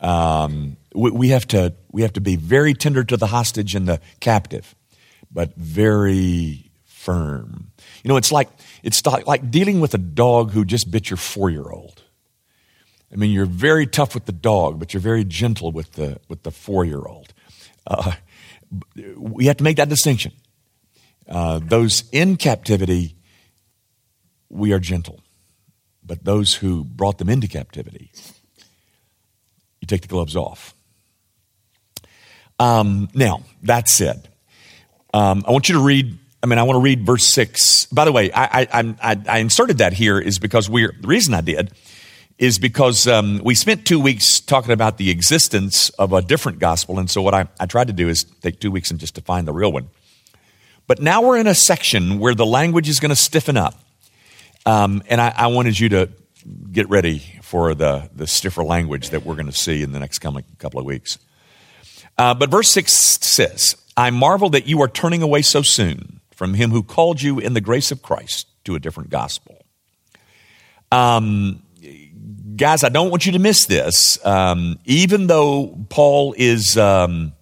Um, 0.00 0.76
we, 0.94 1.10
we, 1.10 1.28
have 1.28 1.46
to, 1.48 1.74
we 1.90 2.02
have 2.02 2.12
to 2.14 2.20
be 2.20 2.36
very 2.36 2.74
tender 2.74 3.04
to 3.04 3.16
the 3.16 3.28
hostage 3.28 3.74
and 3.74 3.86
the 3.86 4.00
captive, 4.20 4.74
but 5.32 5.54
very 5.56 6.70
firm. 6.84 7.70
You 8.02 8.08
know, 8.08 8.16
it's 8.16 8.32
like, 8.32 8.50
it's 8.82 9.04
like 9.06 9.50
dealing 9.50 9.80
with 9.80 9.94
a 9.94 9.98
dog 9.98 10.50
who 10.50 10.64
just 10.64 10.90
bit 10.90 11.08
your 11.08 11.16
four 11.16 11.48
year 11.48 11.70
old. 11.70 12.02
I 13.12 13.16
mean, 13.16 13.30
you're 13.30 13.46
very 13.46 13.86
tough 13.86 14.14
with 14.14 14.26
the 14.26 14.32
dog, 14.32 14.80
but 14.80 14.92
you're 14.92 15.00
very 15.00 15.24
gentle 15.24 15.70
with 15.70 15.92
the, 15.92 16.18
with 16.28 16.42
the 16.42 16.50
four 16.50 16.84
year 16.84 17.00
old. 17.00 17.32
Uh, 17.86 18.12
we 19.16 19.46
have 19.46 19.58
to 19.58 19.64
make 19.64 19.76
that 19.76 19.88
distinction. 19.88 20.32
Uh, 21.28 21.60
those 21.62 22.04
in 22.10 22.36
captivity, 22.36 23.16
we 24.50 24.72
are 24.72 24.80
gentle 24.80 25.23
but 26.04 26.24
those 26.24 26.54
who 26.54 26.84
brought 26.84 27.18
them 27.18 27.28
into 27.28 27.48
captivity, 27.48 28.10
you 29.80 29.86
take 29.86 30.02
the 30.02 30.08
gloves 30.08 30.36
off. 30.36 30.74
Um, 32.58 33.08
now, 33.14 33.42
that 33.62 33.88
said, 33.88 34.28
um, 35.12 35.44
I 35.46 35.50
want 35.50 35.68
you 35.68 35.74
to 35.74 35.80
read. 35.80 36.18
I 36.42 36.46
mean, 36.46 36.58
I 36.58 36.62
want 36.64 36.76
to 36.76 36.80
read 36.80 37.06
verse 37.06 37.24
six. 37.24 37.86
By 37.86 38.04
the 38.04 38.12
way, 38.12 38.30
I, 38.32 38.62
I, 38.62 38.94
I, 39.02 39.22
I 39.28 39.38
inserted 39.38 39.78
that 39.78 39.94
here 39.94 40.18
is 40.18 40.38
because 40.38 40.68
we're 40.68 40.94
the 41.00 41.08
reason 41.08 41.34
I 41.34 41.40
did 41.40 41.72
is 42.36 42.58
because 42.58 43.06
um, 43.06 43.40
we 43.44 43.54
spent 43.54 43.86
two 43.86 44.00
weeks 44.00 44.40
talking 44.40 44.72
about 44.72 44.98
the 44.98 45.10
existence 45.10 45.90
of 45.90 46.12
a 46.12 46.20
different 46.20 46.58
gospel, 46.58 46.98
and 46.98 47.10
so 47.10 47.22
what 47.22 47.34
I, 47.34 47.46
I 47.60 47.66
tried 47.66 47.86
to 47.86 47.92
do 47.92 48.08
is 48.08 48.24
take 48.42 48.60
two 48.60 48.70
weeks 48.70 48.90
and 48.90 48.98
just 48.98 49.14
define 49.14 49.44
the 49.44 49.52
real 49.52 49.72
one. 49.72 49.88
But 50.86 51.00
now 51.00 51.22
we're 51.22 51.38
in 51.38 51.46
a 51.46 51.54
section 51.54 52.18
where 52.18 52.34
the 52.34 52.44
language 52.44 52.88
is 52.88 53.00
going 53.00 53.10
to 53.10 53.16
stiffen 53.16 53.56
up. 53.56 53.83
Um, 54.66 55.02
and 55.08 55.20
I, 55.20 55.32
I, 55.36 55.46
wanted 55.48 55.78
you 55.78 55.90
to 55.90 56.10
get 56.72 56.88
ready 56.88 57.18
for 57.42 57.74
the, 57.74 58.08
the 58.14 58.26
stiffer 58.26 58.64
language 58.64 59.10
that 59.10 59.24
we're 59.24 59.34
going 59.34 59.46
to 59.46 59.52
see 59.52 59.82
in 59.82 59.92
the 59.92 60.00
next 60.00 60.20
coming 60.20 60.44
couple 60.58 60.80
of 60.80 60.86
weeks. 60.86 61.18
Uh, 62.16 62.32
but 62.32 62.50
verse 62.50 62.70
6 62.70 62.92
says, 62.92 63.76
I 63.96 64.10
marvel 64.10 64.48
that 64.50 64.66
you 64.66 64.80
are 64.82 64.88
turning 64.88 65.22
away 65.22 65.42
so 65.42 65.62
soon 65.62 66.20
from 66.34 66.54
him 66.54 66.70
who 66.70 66.82
called 66.82 67.20
you 67.20 67.38
in 67.38 67.54
the 67.54 67.60
grace 67.60 67.90
of 67.90 68.02
Christ 68.02 68.48
to 68.64 68.74
a 68.74 68.80
different 68.80 69.10
gospel. 69.10 69.64
Um, 70.90 71.62
guys, 72.56 72.84
I 72.84 72.88
don't 72.88 73.10
want 73.10 73.26
you 73.26 73.32
to 73.32 73.38
miss 73.38 73.66
this. 73.66 74.24
Um, 74.24 74.78
even 74.84 75.26
though 75.26 75.78
Paul 75.88 76.34
is, 76.36 76.78
um, 76.78 77.34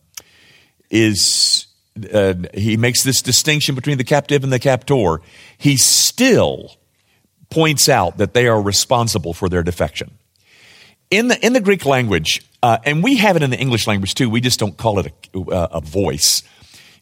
is 0.90 1.66
uh, 2.12 2.34
he 2.54 2.76
makes 2.76 3.02
this 3.04 3.22
distinction 3.22 3.74
between 3.74 3.98
the 3.98 4.04
captive 4.04 4.42
and 4.42 4.52
the 4.52 4.58
captor, 4.58 5.20
he 5.58 5.76
still 5.76 6.76
points 7.52 7.88
out 7.88 8.16
that 8.16 8.32
they 8.32 8.48
are 8.48 8.60
responsible 8.60 9.34
for 9.34 9.48
their 9.48 9.62
defection. 9.62 10.10
In 11.10 11.28
the, 11.28 11.44
in 11.44 11.52
the 11.52 11.60
Greek 11.60 11.84
language, 11.84 12.42
uh, 12.62 12.78
and 12.84 13.04
we 13.04 13.18
have 13.18 13.36
it 13.36 13.42
in 13.42 13.50
the 13.50 13.58
English 13.58 13.86
language 13.86 14.14
too, 14.14 14.30
we 14.30 14.40
just 14.40 14.58
don't 14.58 14.76
call 14.76 14.98
it 14.98 15.12
a, 15.34 15.38
uh, 15.38 15.68
a 15.72 15.80
voice. 15.80 16.42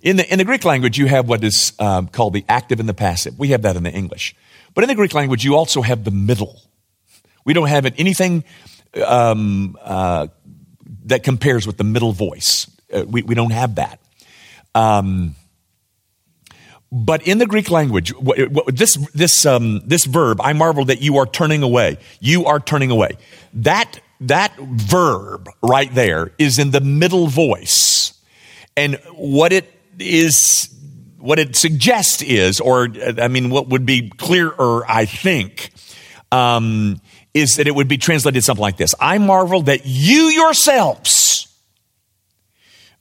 In 0.03 0.17
the, 0.17 0.31
in 0.31 0.39
the 0.39 0.45
Greek 0.45 0.65
language, 0.65 0.99
you 0.99 1.07
have 1.07 1.29
what 1.29 1.45
is 1.45 1.73
um, 1.79 2.09
called 2.09 2.33
the 2.33 2.45
active 2.49 2.81
and 2.81 2.89
the 2.89 2.95
passive. 2.95 3.39
We 3.39 3.49
have 3.49 3.63
that 3.63 3.77
in 3.77 3.85
the 3.85 3.93
English. 3.93 4.35
But 4.75 4.83
in 4.83 4.89
the 4.89 4.97
Greek 4.97 5.15
language, 5.15 5.45
you 5.45 5.55
also 5.55 5.83
have 5.83 6.03
the 6.03 6.11
middle. 6.11 6.61
We 7.45 7.53
don't 7.53 7.69
have 7.69 7.87
it, 7.87 7.95
anything 7.99 8.45
um, 9.07 9.79
uh, 9.81 10.27
that 11.05 11.23
compares 11.23 11.67
with 11.67 11.77
the 11.77 11.85
middle 11.85 12.13
voice. 12.13 12.67
Uh, 12.93 13.05
we, 13.07 13.23
we 13.23 13.35
don't 13.37 13.53
have 13.53 13.77
that. 13.77 14.01
Um, 14.75 15.37
but 16.93 17.27
in 17.27 17.39
the 17.39 17.47
Greek 17.47 17.71
language, 17.71 18.13
this, 18.67 18.97
this, 19.15 19.47
um, 19.47 19.81
this 19.87 20.05
verb, 20.05 20.41
I 20.41 20.53
marvel 20.53 20.87
that 20.87 21.01
you 21.01 21.19
are 21.19 21.27
turning 21.27 21.63
away. 21.63 21.99
You 22.19 22.47
are 22.47 22.59
turning 22.59 22.91
away. 22.91 23.11
That, 23.55 24.01
that 24.23 24.57
verb 24.59 25.49
right 25.63 25.93
there 25.95 26.33
is 26.39 26.59
in 26.59 26.73
the 26.73 26.81
middle 26.81 27.29
voice. 27.29 28.15
And 28.77 28.99
what 29.15 29.53
it 29.53 29.73
is, 30.01 30.69
what 31.19 31.39
it 31.39 31.55
suggests 31.55 32.23
is, 32.23 32.61
or 32.61 32.89
I 33.19 33.29
mean, 33.29 33.51
what 33.51 33.69
would 33.69 33.87
be 33.87 34.11
clearer, 34.11 34.85
I 34.89 35.05
think, 35.05 35.71
um, 36.33 37.01
is 37.35 37.57
that 37.57 37.69
it 37.69 37.75
would 37.75 37.89
be 37.89 37.99
translated 37.99 38.43
something 38.43 38.63
like 38.63 38.77
this 38.77 38.95
I 38.99 39.19
marvel 39.19 39.63
that 39.63 39.83
you 39.85 40.23
yourselves 40.31 41.47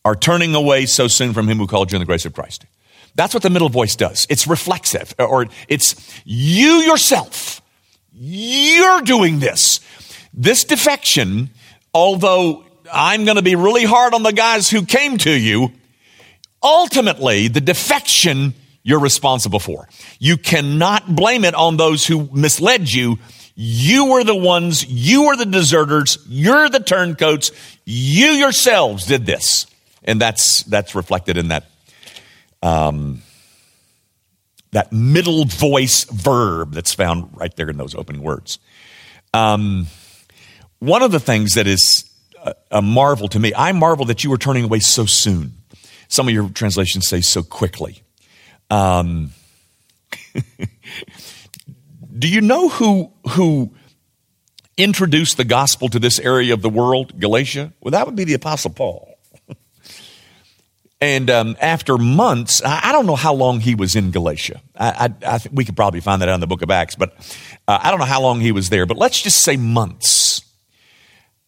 are 0.06 0.16
turning 0.16 0.54
away 0.54 0.86
so 0.86 1.08
soon 1.08 1.34
from 1.34 1.48
him 1.48 1.58
who 1.58 1.68
called 1.68 1.92
you 1.92 1.96
in 1.96 2.00
the 2.00 2.06
grace 2.06 2.26
of 2.26 2.34
Christ. 2.34 2.66
That's 3.20 3.34
what 3.34 3.44
the 3.44 3.50
middle 3.50 3.68
voice 3.68 3.98
does. 3.98 4.26
It's 4.30 4.48
reflexive, 4.48 5.14
or 5.20 5.48
it's 5.68 5.94
you 6.24 6.76
yourself. 6.76 7.62
You're 8.14 9.02
doing 9.02 9.40
this. 9.40 9.82
This 10.34 10.64
defection, 10.64 11.50
although 11.94 12.64
I'm 12.90 13.26
going 13.26 13.36
to 13.36 13.42
be 13.42 13.56
really 13.56 13.84
hard 13.84 14.14
on 14.14 14.24
the 14.24 14.32
guys 14.32 14.70
who 14.70 14.86
came 14.86 15.18
to 15.18 15.32
you, 15.32 15.74
ultimately, 16.64 17.50
the 17.50 17.60
defection 17.60 18.54
you're 18.84 19.02
responsible 19.02 19.60
for. 19.60 19.90
You 20.20 20.38
cannot 20.38 21.14
blame 21.14 21.44
it 21.44 21.56
on 21.56 21.76
those 21.76 22.08
who 22.08 22.30
misled 22.32 22.90
you. 22.90 23.20
You 23.54 24.06
were 24.14 24.24
the 24.24 24.34
ones, 24.34 24.86
you 24.86 25.24
were 25.24 25.36
the 25.36 25.46
deserters, 25.46 26.20
you're 26.30 26.70
the 26.70 26.80
turncoats, 26.80 27.52
you 27.84 28.28
yourselves 28.28 29.06
did 29.06 29.26
this. 29.26 29.66
And 30.06 30.22
that's, 30.22 30.64
that's 30.64 30.96
reflected 30.96 31.36
in 31.36 31.50
that 31.50 31.66
um, 32.62 33.22
that 34.72 34.92
middle 34.92 35.46
voice 35.46 36.04
verb 36.06 36.74
that's 36.74 36.94
found 36.94 37.30
right 37.34 37.56
there 37.56 37.70
in 37.70 37.78
those 37.78 37.96
opening 37.96 38.22
words. 38.22 38.60
Um, 39.34 39.88
one 40.80 41.02
of 41.02 41.12
the 41.12 41.20
things 41.20 41.54
that 41.56 41.68
is 41.68 42.10
a, 42.44 42.54
a 42.72 42.82
marvel 42.82 43.28
to 43.30 43.40
me, 43.40 43.54
I 43.54 43.72
marvel 43.72 44.06
that 44.06 44.24
you 44.24 44.30
were 44.30 44.38
turning 44.38 44.64
away 44.66 44.80
so 44.80 45.06
soon. 45.06 45.58
Some 46.08 46.28
of 46.28 46.34
your 46.34 46.50
translations 46.50 47.08
say 47.08 47.22
so 47.22 47.44
quickly. 47.44 48.02
Um, 48.70 49.32
do 52.18 52.28
you 52.28 52.42
know 52.42 52.70
who 52.70 53.12
who 53.32 53.74
introduced 54.78 55.38
the 55.38 55.44
gospel 55.44 55.90
to 55.90 56.00
this 56.00 56.20
area 56.20 56.54
of 56.54 56.62
the 56.62 56.70
world, 56.70 57.20
Galatia? 57.20 57.74
Well, 57.82 57.92
that 57.92 58.06
would 58.06 58.16
be 58.16 58.24
the 58.24 58.34
Apostle 58.34 58.72
Paul. 58.72 59.09
And 61.02 61.30
um, 61.30 61.56
after 61.62 61.98
months, 61.98 62.62
I, 62.64 62.92
don't 62.92 63.06
know 63.06 63.16
how 63.16 63.34
long 63.34 63.62
he 63.62 63.74
was 63.74 63.96
in 63.96 64.12
Galatia. 64.12 64.62
I, 64.76 65.10
I, 65.24 65.36
I 65.36 65.38
think 65.38 65.56
we 65.56 65.64
could 65.64 65.78
probably 65.78 66.02
find 66.02 66.22
that 66.22 66.28
out 66.28 66.34
in 66.34 66.42
the 66.42 66.48
book 66.48 66.62
of 66.62 66.70
Acts, 66.70 66.96
but 66.96 67.14
uh, 67.70 67.80
I 67.82 67.90
don't 67.90 68.00
know 68.00 68.06
how 68.06 68.22
long 68.22 68.42
he 68.42 68.52
was 68.52 68.70
there. 68.70 68.86
But 68.86 68.98
let's 68.98 69.22
just 69.22 69.42
say 69.42 69.56
months. 69.56 70.42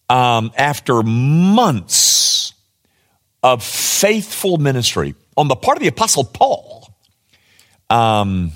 Um, 0.10 0.51
after 0.58 1.03
months 1.03 2.53
of 3.43 3.63
faithful 3.63 4.58
ministry 4.58 5.15
on 5.36 5.50
the 5.50 5.55
part 5.55 5.77
of 5.77 5.81
the 5.81 5.88
Apostle 5.89 6.24
Paul, 6.24 6.93
um, 7.89 8.51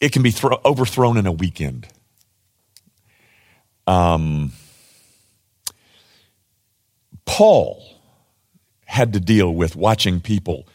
it 0.00 0.12
can 0.12 0.22
be 0.22 0.30
thro- 0.30 0.60
overthrown 0.64 1.18
in 1.18 1.26
a 1.26 1.32
weekend. 1.32 1.86
Um, 3.86 4.52
Paul 7.26 7.97
had 8.88 9.12
to 9.12 9.20
deal 9.20 9.54
with 9.54 9.76
watching 9.76 10.18
people 10.18 10.66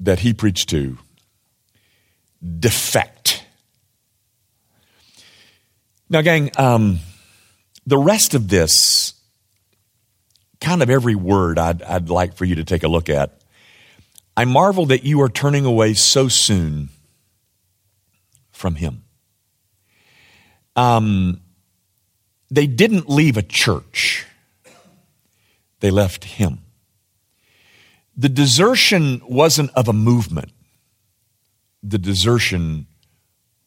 that 0.00 0.18
he 0.18 0.34
preached 0.34 0.68
to 0.70 0.98
defect. 2.58 3.46
Now, 6.10 6.20
gang, 6.20 6.50
um, 6.58 6.98
the 7.86 7.96
rest 7.96 8.34
of 8.34 8.48
this, 8.48 9.14
kind 10.60 10.82
of 10.82 10.90
every 10.90 11.14
word 11.14 11.56
I'd, 11.56 11.80
I'd 11.82 12.10
like 12.10 12.34
for 12.34 12.44
you 12.44 12.56
to 12.56 12.64
take 12.64 12.82
a 12.82 12.88
look 12.88 13.08
at. 13.08 13.40
I 14.36 14.44
marvel 14.46 14.86
that 14.86 15.04
you 15.04 15.22
are 15.22 15.28
turning 15.28 15.64
away 15.64 15.94
so 15.94 16.26
soon 16.26 16.88
from 18.50 18.74
him. 18.74 19.04
Um, 20.74 21.40
they 22.50 22.66
didn't 22.66 23.08
leave 23.08 23.36
a 23.36 23.42
church, 23.42 24.26
they 25.78 25.92
left 25.92 26.24
him. 26.24 26.63
The 28.16 28.28
desertion 28.28 29.20
wasn't 29.28 29.70
of 29.74 29.88
a 29.88 29.92
movement, 29.92 30.52
the 31.82 31.98
desertion 31.98 32.86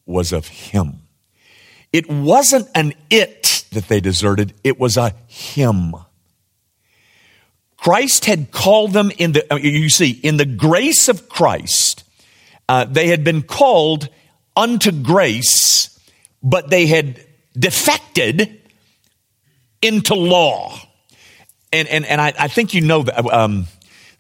was 0.05 0.31
of 0.31 0.47
him. 0.47 1.01
It 1.91 2.09
wasn't 2.09 2.67
an 2.75 2.93
it 3.09 3.65
that 3.71 3.87
they 3.87 3.99
deserted, 3.99 4.53
it 4.63 4.79
was 4.79 4.97
a 4.97 5.13
him. 5.27 5.93
Christ 7.77 8.25
had 8.25 8.51
called 8.51 8.91
them 8.91 9.11
in 9.17 9.33
the, 9.33 9.53
uh, 9.53 9.57
you 9.57 9.89
see, 9.89 10.11
in 10.11 10.37
the 10.37 10.45
grace 10.45 11.07
of 11.07 11.29
Christ, 11.29 12.03
uh, 12.67 12.85
they 12.85 13.07
had 13.07 13.23
been 13.23 13.43
called 13.43 14.09
unto 14.55 14.91
grace, 14.91 15.97
but 16.41 16.69
they 16.69 16.87
had 16.87 17.23
defected 17.57 18.61
into 19.81 20.15
law. 20.15 20.77
And, 21.71 21.87
and, 21.87 22.05
and 22.05 22.19
I, 22.19 22.33
I 22.37 22.47
think 22.47 22.73
you 22.73 22.81
know 22.81 23.03
that. 23.03 23.25
Um, 23.25 23.67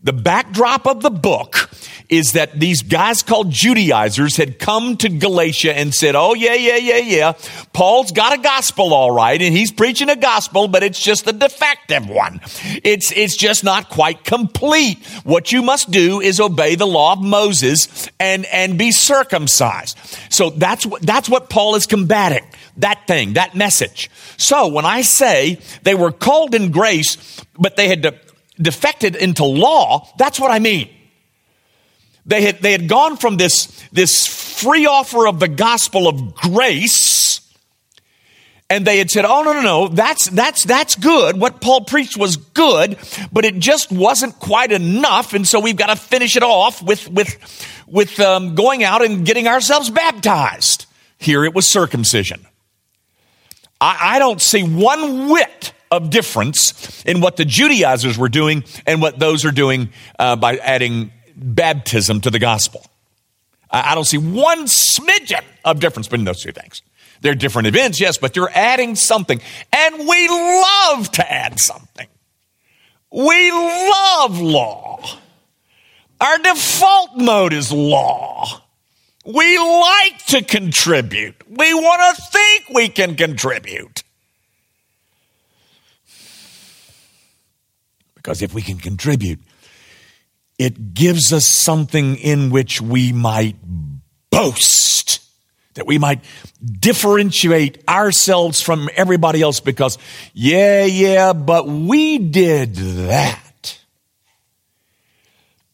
the 0.01 0.13
backdrop 0.13 0.85
of 0.85 1.01
the 1.01 1.09
book 1.09 1.69
is 2.07 2.33
that 2.33 2.57
these 2.57 2.83
guys 2.83 3.23
called 3.23 3.51
Judaizers 3.51 4.37
had 4.37 4.59
come 4.59 4.95
to 4.97 5.09
Galatia 5.09 5.75
and 5.75 5.93
said, 5.93 6.15
Oh, 6.15 6.33
yeah, 6.33 6.53
yeah, 6.53 6.77
yeah, 6.77 6.97
yeah. 6.97 7.33
Paul's 7.73 8.11
got 8.11 8.37
a 8.37 8.41
gospel, 8.41 8.93
all 8.93 9.11
right, 9.11 9.41
and 9.41 9.55
he's 9.55 9.71
preaching 9.71 10.09
a 10.09 10.15
gospel, 10.15 10.67
but 10.67 10.83
it's 10.83 11.01
just 11.01 11.27
a 11.27 11.33
defective 11.33 12.07
one. 12.07 12.39
It's, 12.83 13.11
it's 13.11 13.35
just 13.35 13.63
not 13.63 13.89
quite 13.89 14.23
complete. 14.23 15.03
What 15.23 15.51
you 15.51 15.61
must 15.61 15.91
do 15.91 16.21
is 16.21 16.39
obey 16.39 16.75
the 16.75 16.87
law 16.87 17.13
of 17.13 17.21
Moses 17.21 18.07
and, 18.19 18.45
and 18.45 18.77
be 18.77 18.91
circumcised. 18.91 19.97
So 20.29 20.51
that's 20.51 20.85
what, 20.85 21.01
that's 21.01 21.27
what 21.27 21.49
Paul 21.49 21.75
is 21.75 21.87
combating. 21.87 22.45
That 22.77 23.07
thing, 23.07 23.33
that 23.33 23.55
message. 23.55 24.09
So 24.37 24.67
when 24.67 24.85
I 24.85 25.01
say 25.01 25.59
they 25.81 25.95
were 25.95 26.11
called 26.11 26.53
in 26.53 26.71
grace, 26.71 27.41
but 27.57 27.75
they 27.75 27.87
had 27.87 28.03
to 28.03 28.11
defected 28.61 29.15
into 29.15 29.43
law, 29.43 30.07
that's 30.17 30.39
what 30.39 30.51
I 30.51 30.59
mean. 30.59 30.89
They 32.25 32.41
had, 32.41 32.59
they 32.59 32.73
had 32.73 32.89
gone 32.89 33.17
from 33.17 33.37
this, 33.37 33.67
this 33.91 34.27
free 34.27 34.85
offer 34.85 35.27
of 35.27 35.39
the 35.39 35.47
gospel 35.47 36.07
of 36.07 36.35
grace, 36.35 37.39
and 38.69 38.85
they 38.85 38.97
had 38.97 39.09
said, 39.09 39.23
Oh, 39.23 39.43
no, 39.43 39.53
no, 39.53 39.61
no, 39.61 39.87
that's, 39.87 40.29
that's, 40.29 40.63
that's 40.63 40.95
good. 40.95 41.39
What 41.39 41.61
Paul 41.61 41.85
preached 41.85 42.17
was 42.17 42.35
good, 42.35 42.97
but 43.31 43.45
it 43.45 43.59
just 43.59 43.91
wasn't 43.91 44.37
quite 44.39 44.73
enough, 44.73 45.33
and 45.33 45.47
so 45.47 45.61
we've 45.61 45.77
got 45.77 45.87
to 45.87 45.95
finish 45.95 46.35
it 46.35 46.43
off 46.43 46.83
with, 46.83 47.09
with, 47.09 47.85
with 47.87 48.19
um, 48.19 48.55
going 48.55 48.83
out 48.83 49.03
and 49.05 49.25
getting 49.25 49.47
ourselves 49.47 49.89
baptized. 49.89 50.85
Here 51.17 51.45
it 51.45 51.55
was 51.55 51.65
circumcision. 51.65 52.45
I, 53.79 54.15
I 54.15 54.19
don't 54.19 54.41
see 54.41 54.63
one 54.63 55.29
whit 55.29 55.71
of 55.91 56.09
difference 56.09 57.03
in 57.05 57.21
what 57.21 57.37
the 57.37 57.45
Judaizers 57.45 58.17
were 58.17 58.29
doing 58.29 58.63
and 58.85 59.01
what 59.01 59.19
those 59.19 59.45
are 59.45 59.51
doing 59.51 59.89
uh, 60.19 60.35
by 60.35 60.57
adding 60.57 61.11
baptism 61.35 62.21
to 62.21 62.29
the 62.29 62.39
gospel. 62.39 62.85
I, 63.71 63.91
I 63.91 63.95
don't 63.95 64.05
see 64.05 64.17
one 64.17 64.65
smidgen 64.65 65.43
of 65.63 65.79
difference 65.79 66.07
between 66.07 66.25
those 66.25 66.41
two 66.41 66.51
things. 66.51 66.81
They're 67.21 67.35
different 67.35 67.67
events, 67.67 67.99
yes, 67.99 68.17
but 68.17 68.35
you're 68.35 68.51
adding 68.53 68.95
something. 68.95 69.41
And 69.73 70.07
we 70.07 70.27
love 70.27 71.11
to 71.13 71.31
add 71.31 71.59
something. 71.59 72.07
We 73.11 73.51
love 73.51 74.39
law. 74.39 75.03
Our 76.19 76.37
default 76.39 77.17
mode 77.17 77.53
is 77.53 77.71
law. 77.71 78.61
We 79.25 79.57
like 79.57 80.25
to 80.27 80.43
contribute. 80.43 81.35
We 81.49 81.73
want 81.73 82.15
to 82.15 82.21
think 82.31 82.69
we 82.73 82.89
can 82.89 83.15
contribute. 83.15 84.03
Because 88.27 88.41
if 88.41 88.53
we 88.53 88.61
can 88.61 88.77
contribute, 88.77 89.39
it 90.59 90.93
gives 90.93 91.31
us 91.31 91.45
something 91.45 92.17
in 92.17 92.49
which 92.49 92.81
we 92.81 93.13
might 93.13 93.55
boast, 94.29 95.21
that 95.75 95.87
we 95.87 95.97
might 95.97 96.25
differentiate 96.61 97.87
ourselves 97.87 98.61
from 98.61 98.89
everybody 98.97 99.41
else 99.41 99.61
because, 99.61 99.97
yeah, 100.33 100.83
yeah, 100.83 101.31
but 101.31 101.69
we 101.69 102.17
did 102.17 102.75
that. 102.75 103.79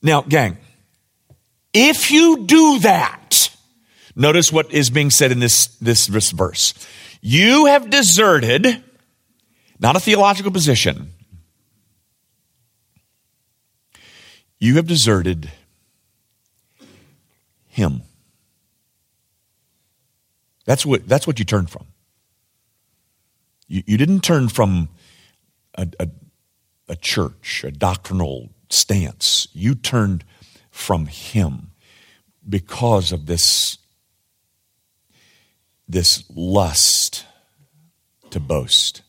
Now, 0.03 0.21
gang, 0.21 0.57
if 1.73 2.11
you 2.11 2.45
do 2.45 2.77
that, 2.81 3.49
notice 4.15 4.53
what 4.53 4.71
is 4.71 4.91
being 4.91 5.09
said 5.09 5.31
in 5.31 5.39
this, 5.39 5.65
this, 5.77 6.05
this 6.05 6.29
verse. 6.29 6.75
You 7.19 7.65
have 7.65 7.89
deserted, 7.89 8.83
not 9.79 9.95
a 9.95 9.99
theological 9.99 10.51
position, 10.51 11.13
You 14.63 14.75
have 14.75 14.87
deserted 14.87 15.51
him. 17.67 18.03
That's 20.63 20.85
what, 20.85 21.05
that's 21.05 21.27
what 21.27 21.37
you 21.37 21.43
turned 21.43 21.69
from. 21.69 21.87
You, 23.67 23.83
you 23.85 23.97
didn't 23.97 24.21
turn 24.21 24.47
from 24.47 24.87
a, 25.75 25.89
a, 25.99 26.07
a 26.87 26.95
church, 26.95 27.65
a 27.65 27.71
doctrinal 27.71 28.51
stance. 28.69 29.49
You 29.51 29.75
turned 29.75 30.23
from 30.71 31.07
him 31.07 31.71
because 32.47 33.11
of 33.11 33.25
this, 33.25 33.79
this 35.89 36.23
lust 36.33 37.25
to 38.29 38.39
boast. 38.39 39.01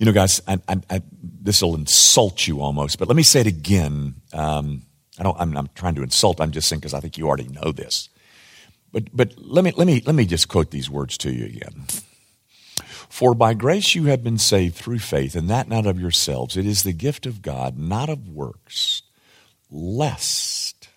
You 0.00 0.06
know, 0.06 0.12
guys, 0.12 0.40
I, 0.48 0.58
I, 0.66 0.76
I, 0.88 1.02
this 1.42 1.60
will 1.60 1.74
insult 1.74 2.46
you 2.46 2.62
almost, 2.62 2.98
but 2.98 3.06
let 3.06 3.18
me 3.18 3.22
say 3.22 3.42
it 3.42 3.46
again. 3.46 4.14
Um, 4.32 4.86
I 5.18 5.22
don't, 5.22 5.38
I'm, 5.38 5.54
I'm, 5.54 5.68
trying 5.74 5.94
to 5.96 6.02
insult. 6.02 6.40
I'm 6.40 6.52
just 6.52 6.70
saying 6.70 6.80
because 6.80 6.94
I 6.94 7.00
think 7.00 7.18
you 7.18 7.28
already 7.28 7.48
know 7.48 7.70
this. 7.70 8.08
But, 8.92 9.14
but 9.14 9.34
let 9.36 9.62
me, 9.62 9.74
let 9.76 9.86
me, 9.86 10.02
let 10.06 10.14
me 10.14 10.24
just 10.24 10.48
quote 10.48 10.70
these 10.70 10.88
words 10.88 11.18
to 11.18 11.30
you 11.30 11.44
again. 11.44 11.84
For 13.10 13.34
by 13.34 13.52
grace 13.52 13.94
you 13.94 14.04
have 14.04 14.24
been 14.24 14.38
saved 14.38 14.74
through 14.74 15.00
faith, 15.00 15.34
and 15.34 15.50
that 15.50 15.68
not 15.68 15.84
of 15.84 16.00
yourselves. 16.00 16.56
It 16.56 16.64
is 16.64 16.82
the 16.82 16.94
gift 16.94 17.26
of 17.26 17.42
God, 17.42 17.78
not 17.78 18.08
of 18.08 18.26
works, 18.26 19.02
lest, 19.70 20.88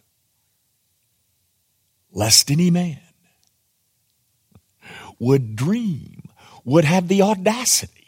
lest 2.09 2.49
any 2.49 2.71
man 2.71 3.01
would 5.19 5.57
dream, 5.57 6.29
would 6.63 6.85
have 6.85 7.09
the 7.09 7.21
audacity 7.21 8.02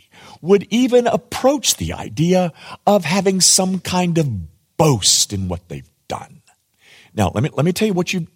would 0.45 0.67
even 0.69 1.07
approach 1.07 1.75
the 1.77 1.93
idea 1.93 2.53
of 2.87 3.03
having 3.03 3.41
some 3.41 3.79
kind 3.79 4.17
of 4.17 4.77
boast 4.77 5.33
in 5.33 5.47
what 5.47 5.67
they've 5.67 5.89
done. 6.07 6.41
Now, 7.13 7.31
let 7.33 7.43
me, 7.43 7.49
let 7.53 7.65
me 7.65 7.73
tell 7.73 7.87
you 7.87 7.93
what 7.93 8.13
you, 8.13 8.27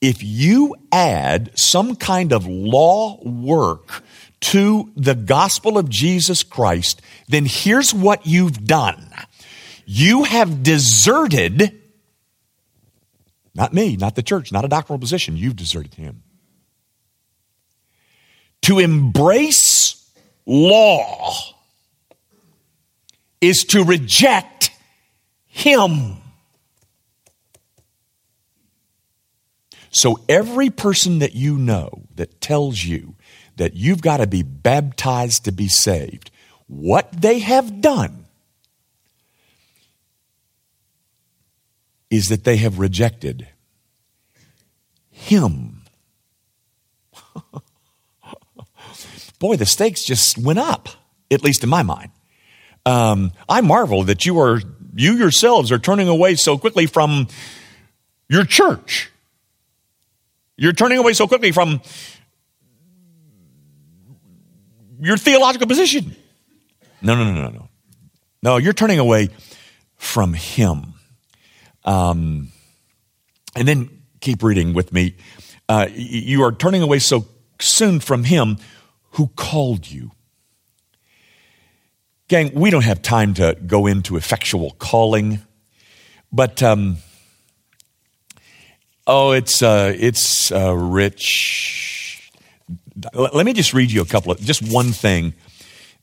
if 0.00 0.22
you 0.22 0.74
add 0.90 1.52
some 1.56 1.96
kind 1.96 2.32
of 2.32 2.46
law 2.46 3.22
work 3.22 4.02
to 4.40 4.90
the 4.96 5.14
gospel 5.14 5.78
of 5.78 5.88
Jesus 5.88 6.42
Christ, 6.42 7.00
then 7.28 7.44
here's 7.46 7.94
what 7.94 8.26
you've 8.26 8.64
done. 8.64 9.08
You 9.84 10.24
have 10.24 10.62
deserted, 10.62 11.80
not 13.54 13.72
me, 13.72 13.96
not 13.96 14.16
the 14.16 14.22
church, 14.22 14.52
not 14.52 14.64
a 14.64 14.68
doctrinal 14.68 14.98
position, 14.98 15.36
you've 15.36 15.56
deserted 15.56 15.94
him. 15.94 16.22
To 18.62 18.78
embrace 18.78 19.71
law 20.46 21.34
is 23.40 23.64
to 23.64 23.84
reject 23.84 24.70
him. 25.46 26.16
So 29.90 30.18
every 30.28 30.70
person 30.70 31.18
that 31.18 31.34
you 31.34 31.58
know 31.58 32.04
that 32.14 32.40
tells 32.40 32.82
you 32.84 33.14
that 33.56 33.74
you've 33.74 34.00
got 34.00 34.18
to 34.18 34.26
be 34.26 34.42
baptized 34.42 35.44
to 35.44 35.52
be 35.52 35.68
saved, 35.68 36.30
what 36.66 37.12
they 37.12 37.40
have 37.40 37.80
done 37.82 38.24
is 42.10 42.28
that 42.28 42.44
they 42.44 42.56
have 42.56 42.78
rejected 42.78 43.48
him. 45.10 45.82
Boy, 49.42 49.56
the 49.56 49.66
stakes 49.66 50.04
just 50.04 50.38
went 50.38 50.60
up, 50.60 50.88
at 51.28 51.42
least 51.42 51.64
in 51.64 51.68
my 51.68 51.82
mind. 51.82 52.12
Um, 52.86 53.32
I 53.48 53.60
marvel 53.60 54.04
that 54.04 54.24
you 54.24 54.38
are 54.38 54.60
you 54.94 55.14
yourselves 55.14 55.72
are 55.72 55.80
turning 55.80 56.06
away 56.06 56.36
so 56.36 56.56
quickly 56.56 56.86
from 56.86 57.26
your 58.28 58.44
church. 58.44 59.10
You're 60.56 60.72
turning 60.72 60.98
away 60.98 61.14
so 61.14 61.26
quickly 61.26 61.50
from 61.50 61.80
your 65.00 65.16
theological 65.16 65.66
position. 65.66 66.14
No, 67.00 67.16
no, 67.16 67.24
no, 67.24 67.42
no, 67.42 67.48
no. 67.48 67.68
No, 68.44 68.56
you're 68.58 68.72
turning 68.72 69.00
away 69.00 69.30
from 69.96 70.34
Him. 70.34 70.94
Um, 71.84 72.52
and 73.56 73.66
then 73.66 74.02
keep 74.20 74.44
reading 74.44 74.72
with 74.72 74.92
me. 74.92 75.16
Uh, 75.68 75.88
you 75.92 76.44
are 76.44 76.52
turning 76.52 76.82
away 76.82 77.00
so 77.00 77.26
soon 77.58 77.98
from 77.98 78.22
Him 78.22 78.58
who 79.12 79.28
called 79.28 79.90
you. 79.90 80.10
Gang, 82.28 82.52
we 82.54 82.70
don't 82.70 82.84
have 82.84 83.02
time 83.02 83.34
to 83.34 83.56
go 83.66 83.86
into 83.86 84.16
effectual 84.16 84.70
calling, 84.78 85.40
but 86.32 86.62
um, 86.62 86.96
oh, 89.06 89.32
it's 89.32 89.62
uh, 89.62 89.94
it's 89.94 90.50
uh, 90.50 90.74
rich. 90.74 92.32
Let 93.14 93.44
me 93.44 93.52
just 93.52 93.74
read 93.74 93.90
you 93.90 94.00
a 94.00 94.06
couple 94.06 94.32
of 94.32 94.40
just 94.40 94.62
one 94.62 94.92
thing 94.92 95.34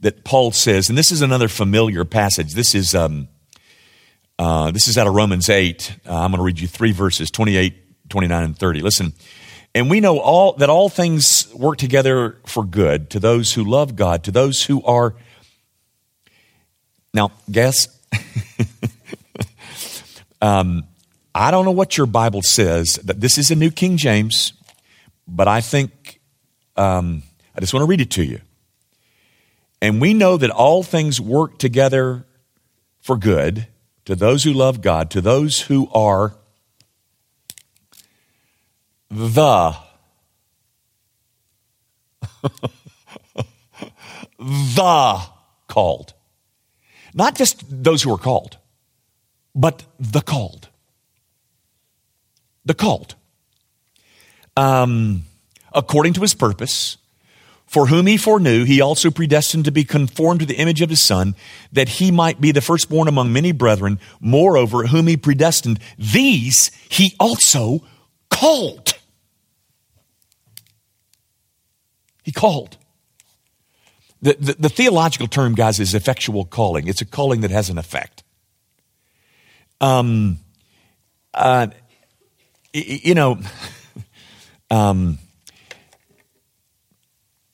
that 0.01 0.23
Paul 0.23 0.51
says, 0.51 0.89
and 0.89 0.97
this 0.97 1.11
is 1.11 1.21
another 1.21 1.47
familiar 1.47 2.05
passage. 2.05 2.53
This 2.53 2.75
is 2.75 2.93
um, 2.93 3.27
uh, 4.37 4.69
this 4.69 4.87
is 4.87 4.97
out 4.99 5.07
of 5.07 5.15
Romans 5.15 5.49
eight. 5.49 5.97
Uh, 6.07 6.15
I'm 6.15 6.31
going 6.31 6.37
to 6.39 6.43
read 6.43 6.59
you 6.59 6.67
three 6.67 6.91
verses 6.91 7.31
28, 7.31 8.09
29, 8.09 8.43
and 8.43 8.57
30. 8.57 8.81
Listen. 8.81 9.13
And 9.79 9.89
we 9.89 10.01
know 10.01 10.19
all 10.19 10.51
that 10.57 10.69
all 10.69 10.89
things 10.89 11.47
work 11.53 11.77
together 11.77 12.35
for 12.45 12.65
good 12.65 13.09
to 13.11 13.19
those 13.21 13.53
who 13.53 13.63
love 13.63 13.95
God, 13.95 14.25
to 14.25 14.31
those 14.31 14.63
who 14.63 14.83
are 14.83 15.15
now, 17.13 17.31
guess. 17.49 17.87
um, 20.41 20.83
I 21.33 21.49
don't 21.49 21.63
know 21.63 21.71
what 21.71 21.95
your 21.95 22.07
Bible 22.07 22.41
says. 22.41 22.99
That 23.05 23.21
this 23.21 23.37
is 23.37 23.51
a 23.51 23.55
New 23.55 23.71
King 23.71 23.95
James, 23.95 24.51
but 25.25 25.47
I 25.47 25.61
think 25.61 26.19
um, 26.75 27.23
I 27.55 27.61
just 27.61 27.73
want 27.73 27.83
to 27.83 27.87
read 27.87 28.01
it 28.01 28.11
to 28.11 28.23
you. 28.25 28.41
And 29.81 30.01
we 30.01 30.13
know 30.13 30.35
that 30.35 30.49
all 30.49 30.83
things 30.83 31.21
work 31.21 31.57
together 31.57 32.25
for 32.99 33.15
good 33.15 33.67
to 34.03 34.13
those 34.13 34.43
who 34.43 34.51
love 34.51 34.81
God, 34.81 35.09
to 35.11 35.21
those 35.21 35.61
who 35.61 35.89
are 35.93 36.35
the 39.09 39.75
the 44.39 45.21
called. 45.67 46.13
Not 47.13 47.35
just 47.35 47.63
those 47.69 48.03
who 48.03 48.13
are 48.13 48.17
called, 48.17 48.57
but 49.55 49.83
the 49.99 50.21
called. 50.21 50.69
The 52.65 52.73
called. 52.73 53.15
Um, 54.55 55.23
according 55.73 56.13
to 56.13 56.21
his 56.21 56.33
purpose, 56.33 56.97
for 57.65 57.87
whom 57.87 58.07
he 58.07 58.17
foreknew, 58.17 58.65
he 58.65 58.81
also 58.81 59.11
predestined 59.11 59.65
to 59.65 59.71
be 59.71 59.83
conformed 59.83 60.39
to 60.41 60.45
the 60.45 60.55
image 60.55 60.81
of 60.81 60.89
his 60.89 61.05
Son, 61.05 61.35
that 61.71 61.87
he 61.87 62.11
might 62.11 62.41
be 62.41 62.51
the 62.51 62.61
firstborn 62.61 63.07
among 63.07 63.31
many 63.31 63.51
brethren. 63.51 63.99
Moreover, 64.19 64.87
whom 64.87 65.07
he 65.07 65.17
predestined, 65.17 65.79
these 65.97 66.71
he 66.89 67.15
also 67.19 67.83
called. 68.29 68.98
He 72.29 72.33
called. 72.33 72.77
The, 74.21 74.35
the, 74.39 74.53
the, 74.59 74.69
theological 74.69 75.25
term, 75.25 75.55
guys, 75.55 75.79
is 75.79 75.95
effectual 75.95 76.45
calling. 76.45 76.87
It's 76.87 77.01
a 77.01 77.05
calling 77.05 77.41
that 77.41 77.49
has 77.49 77.71
an 77.71 77.79
effect. 77.79 78.21
Um, 79.81 80.37
uh, 81.33 81.69
you 82.71 83.15
know, 83.15 83.39
um, 84.69 85.17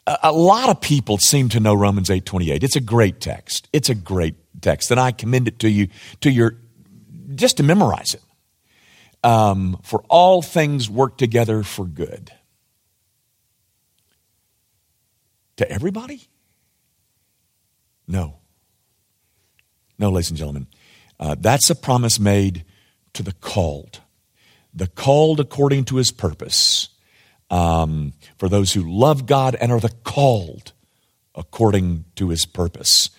a, 0.05 0.33
lot 0.33 0.67
of 0.67 0.81
people 0.81 1.17
seem 1.17 1.47
to 1.47 1.61
know 1.61 1.73
Romans 1.73 2.09
eight 2.09 2.25
twenty 2.25 2.51
eight. 2.51 2.65
It's 2.65 2.75
a 2.75 2.81
great 2.81 3.21
text. 3.21 3.69
It's 3.71 3.87
a 3.87 3.95
great 3.95 4.35
text, 4.61 4.91
and 4.91 4.99
I 4.99 5.13
commend 5.13 5.47
it 5.47 5.59
to 5.59 5.69
you 5.69 5.87
to 6.19 6.29
your 6.29 6.57
just 7.33 7.55
to 7.57 7.63
memorize 7.63 8.13
it. 8.13 8.23
Um, 9.23 9.79
for 9.83 10.03
all 10.09 10.41
things 10.41 10.89
work 10.89 11.17
together 11.17 11.63
for 11.63 11.85
good. 11.85 12.33
To 15.57 15.69
everybody? 15.69 16.23
No. 18.07 18.35
No, 19.97 20.11
ladies 20.11 20.29
and 20.29 20.37
gentlemen. 20.37 20.67
Uh, 21.19 21.35
that's 21.39 21.69
a 21.69 21.75
promise 21.75 22.19
made 22.19 22.65
to 23.13 23.23
the 23.23 23.31
called. 23.31 24.01
The 24.73 24.87
called 24.87 25.39
according 25.39 25.85
to 25.85 25.95
his 25.95 26.11
purpose. 26.11 26.89
Um, 27.49 28.13
for 28.37 28.49
those 28.49 28.73
who 28.73 28.81
love 28.81 29.25
God 29.25 29.55
and 29.55 29.71
are 29.71 29.79
the 29.79 29.93
called 30.03 30.73
according 31.33 32.05
to 32.15 32.29
his 32.29 32.45
purpose. 32.45 33.09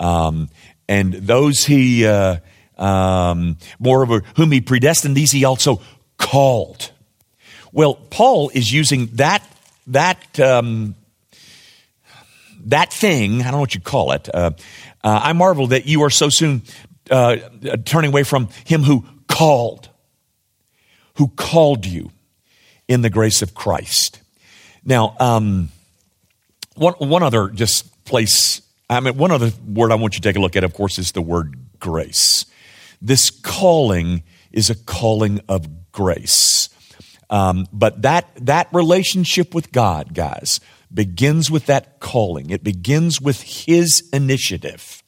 Um, 0.00 0.48
and 0.88 1.12
those 1.12 1.64
he, 1.64 2.06
uh, 2.06 2.36
um, 2.78 3.58
moreover, 3.78 4.22
whom 4.36 4.52
he 4.52 4.60
predestined, 4.60 5.16
these 5.16 5.32
he 5.32 5.44
also 5.44 5.80
called. 6.16 6.90
Well, 7.72 7.94
Paul 7.94 8.50
is 8.54 8.72
using 8.72 9.06
that, 9.14 9.42
that 9.88 10.38
um, 10.40 10.94
that 12.66 12.92
thing, 12.92 13.40
I 13.40 13.44
don't 13.44 13.52
know 13.52 13.60
what 13.60 13.74
you 13.74 13.80
call 13.80 14.12
it, 14.12 14.28
uh, 14.34 14.50
uh, 15.04 15.20
I 15.22 15.32
marvel 15.32 15.68
that 15.68 15.86
you 15.86 16.02
are 16.02 16.10
so 16.10 16.28
soon 16.28 16.62
uh, 17.10 17.36
turning 17.84 18.10
away 18.10 18.22
from 18.22 18.48
him 18.64 18.82
who 18.82 19.04
called, 19.28 19.88
who 21.14 21.28
called 21.28 21.86
you 21.86 22.10
in 22.88 23.02
the 23.02 23.10
grace 23.10 23.42
of 23.42 23.54
Christ. 23.54 24.20
Now, 24.84 25.16
um, 25.18 25.70
one, 26.74 26.94
one 26.94 27.22
other 27.22 27.48
just 27.48 28.04
place, 28.04 28.62
I 28.88 29.00
mean, 29.00 29.16
one 29.16 29.30
other 29.30 29.52
word 29.66 29.92
I 29.92 29.94
want 29.96 30.14
you 30.14 30.20
to 30.20 30.28
take 30.28 30.36
a 30.36 30.40
look 30.40 30.56
at, 30.56 30.64
of 30.64 30.74
course, 30.74 30.98
is 30.98 31.12
the 31.12 31.22
word 31.22 31.56
grace. 31.78 32.46
This 33.00 33.30
calling 33.30 34.22
is 34.52 34.70
a 34.70 34.74
calling 34.74 35.40
of 35.48 35.92
grace. 35.92 36.68
Um, 37.30 37.66
but 37.72 38.02
that, 38.02 38.28
that 38.42 38.68
relationship 38.72 39.54
with 39.54 39.72
God, 39.72 40.14
guys, 40.14 40.60
begins 40.94 41.50
with 41.50 41.66
that 41.66 42.00
calling. 42.00 42.50
It 42.50 42.62
begins 42.64 43.20
with 43.20 43.42
His 43.42 44.08
initiative. 44.12 45.02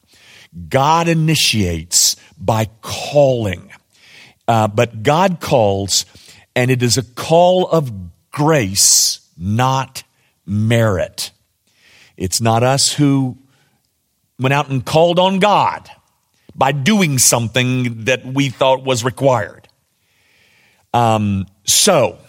God 0.69 1.07
initiates 1.07 2.15
by 2.37 2.69
calling. 2.81 3.71
Uh, 4.47 4.67
but 4.67 5.03
God 5.03 5.39
calls, 5.39 6.05
and 6.55 6.71
it 6.71 6.81
is 6.83 6.97
a 6.97 7.03
call 7.03 7.67
of 7.67 7.91
grace, 8.31 9.27
not 9.37 10.03
merit. 10.45 11.31
It's 12.17 12.39
not 12.39 12.63
us 12.63 12.93
who 12.93 13.37
went 14.39 14.53
out 14.53 14.69
and 14.69 14.85
called 14.85 15.19
on 15.19 15.39
God 15.39 15.89
by 16.53 16.71
doing 16.71 17.17
something 17.17 18.05
that 18.05 18.25
we 18.25 18.49
thought 18.49 18.83
was 18.83 19.03
required. 19.03 19.67
Um, 20.93 21.47
so, 21.65 22.19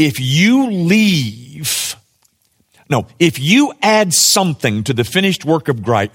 if 0.00 0.18
you 0.18 0.70
leave, 0.70 1.94
no, 2.88 3.06
if 3.18 3.38
you 3.38 3.74
add 3.82 4.14
something 4.14 4.82
to 4.84 4.94
the 4.94 5.04
finished 5.04 5.44
work 5.44 5.68
of, 5.68 5.86
uh, 5.86 6.06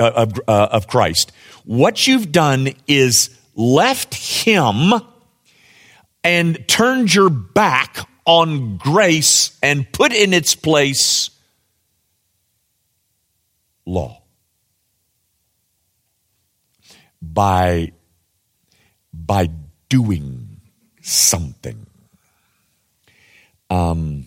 uh, 0.47 0.79
Christ, 0.87 1.31
what 1.65 2.07
you've 2.07 2.31
done 2.31 2.69
is 2.87 3.29
left 3.53 4.15
Him 4.15 4.91
and 6.23 6.67
turned 6.67 7.13
your 7.13 7.29
back 7.29 8.09
on 8.25 8.77
grace 8.77 9.55
and 9.61 9.89
put 9.91 10.11
in 10.11 10.33
its 10.33 10.55
place 10.55 11.29
law. 13.85 14.19
By, 17.21 17.91
by 19.13 19.51
doing 19.89 20.59
something. 21.03 21.85
Um, 23.75 24.25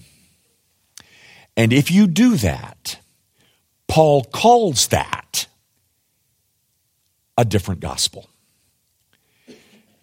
and 1.56 1.72
if 1.72 1.90
you 1.90 2.06
do 2.06 2.36
that, 2.36 2.98
Paul 3.86 4.24
calls 4.24 4.88
that 4.88 5.46
a 7.36 7.44
different 7.44 7.80
gospel. 7.80 8.28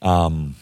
Um, 0.02 0.56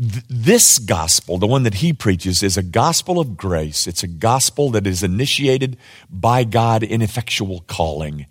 th- 0.00 0.24
this 0.28 0.78
gospel, 0.78 1.38
the 1.38 1.46
one 1.46 1.64
that 1.64 1.74
he 1.74 1.92
preaches, 1.92 2.42
is 2.42 2.56
a 2.56 2.62
gospel 2.62 3.18
of 3.18 3.36
grace. 3.36 3.86
It's 3.86 4.02
a 4.02 4.08
gospel 4.08 4.70
that 4.70 4.86
is 4.86 5.02
initiated 5.02 5.76
by 6.08 6.44
God 6.44 6.82
in 6.82 7.02
effectual 7.02 7.64
calling. 7.66 8.26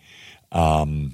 Um, 0.52 1.14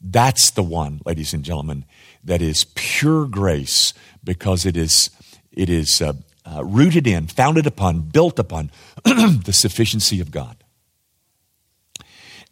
That's 0.00 0.50
the 0.50 0.62
one, 0.62 1.00
ladies 1.04 1.32
and 1.34 1.44
gentlemen, 1.44 1.84
that 2.24 2.42
is 2.42 2.64
pure 2.74 3.26
grace 3.26 3.94
because 4.24 4.66
it 4.66 4.76
is, 4.76 5.10
it 5.52 5.68
is 5.68 6.00
uh, 6.02 6.14
uh, 6.44 6.64
rooted 6.64 7.06
in, 7.06 7.26
founded 7.26 7.66
upon, 7.66 8.00
built 8.02 8.38
upon 8.38 8.70
the 9.04 9.52
sufficiency 9.52 10.20
of 10.20 10.30
God 10.30 10.62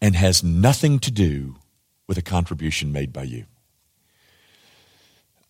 and 0.00 0.14
has 0.16 0.42
nothing 0.42 0.98
to 1.00 1.10
do 1.10 1.56
with 2.06 2.18
a 2.18 2.22
contribution 2.22 2.92
made 2.92 3.12
by 3.12 3.22
you. 3.22 3.44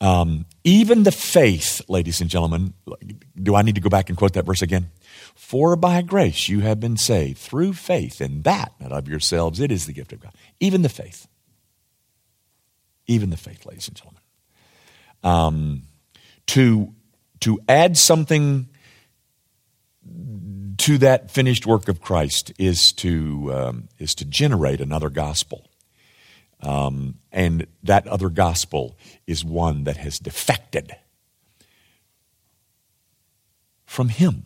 Um, 0.01 0.47
even 0.65 1.03
the 1.03 1.13
faith, 1.13 1.83
ladies 1.89 2.21
and 2.23 2.31
gentlemen, 2.31 2.73
do 3.41 3.55
I 3.55 3.63
need 3.63 3.75
to 3.75 3.81
go 3.83 3.91
back 3.91 4.09
and 4.09 4.17
quote 4.17 4.33
that 4.33 4.47
verse 4.47 4.63
again? 4.63 4.91
For 5.35 5.77
by 5.77 6.01
grace 6.01 6.49
you 6.49 6.61
have 6.61 6.81
been 6.81 6.97
saved 6.97 7.39
through 7.39 7.75
faith, 7.75 8.21
and 8.21 8.43
that 8.45 8.73
not 8.81 8.93
of 8.93 9.09
yourselves, 9.09 9.61
it 9.61 9.71
is 9.71 9.87
the 9.87 9.93
gift 9.93 10.13
of 10.13 10.21
God. 10.21 10.33
Even 10.59 10.83
the 10.83 10.89
faith. 10.89 11.29
Even 13.07 13.31
the 13.31 13.37
faith, 13.37 13.67
ladies 13.67 13.89
and 13.89 13.97
gentlemen. 13.97 14.23
Um, 15.23 15.83
to, 16.47 16.95
to 17.41 17.59
add 17.69 17.97
something 17.97 18.69
to 20.79 20.99
that 20.99 21.31
finished 21.31 21.67
work 21.67 21.89
of 21.89 22.01
Christ 22.01 22.53
is 22.59 22.93
to, 22.93 23.53
um, 23.53 23.89
is 23.99 24.15
to 24.17 24.25
generate 24.25 24.81
another 24.81 25.11
gospel. 25.11 25.67
Um, 26.63 27.17
and 27.33 27.67
that 27.83 28.07
other 28.07 28.29
gospel 28.29 28.97
is 29.27 29.45
one 29.45 29.85
that 29.85 29.97
has 29.99 30.19
defected 30.19 30.95
from 33.85 34.09
Him. 34.09 34.45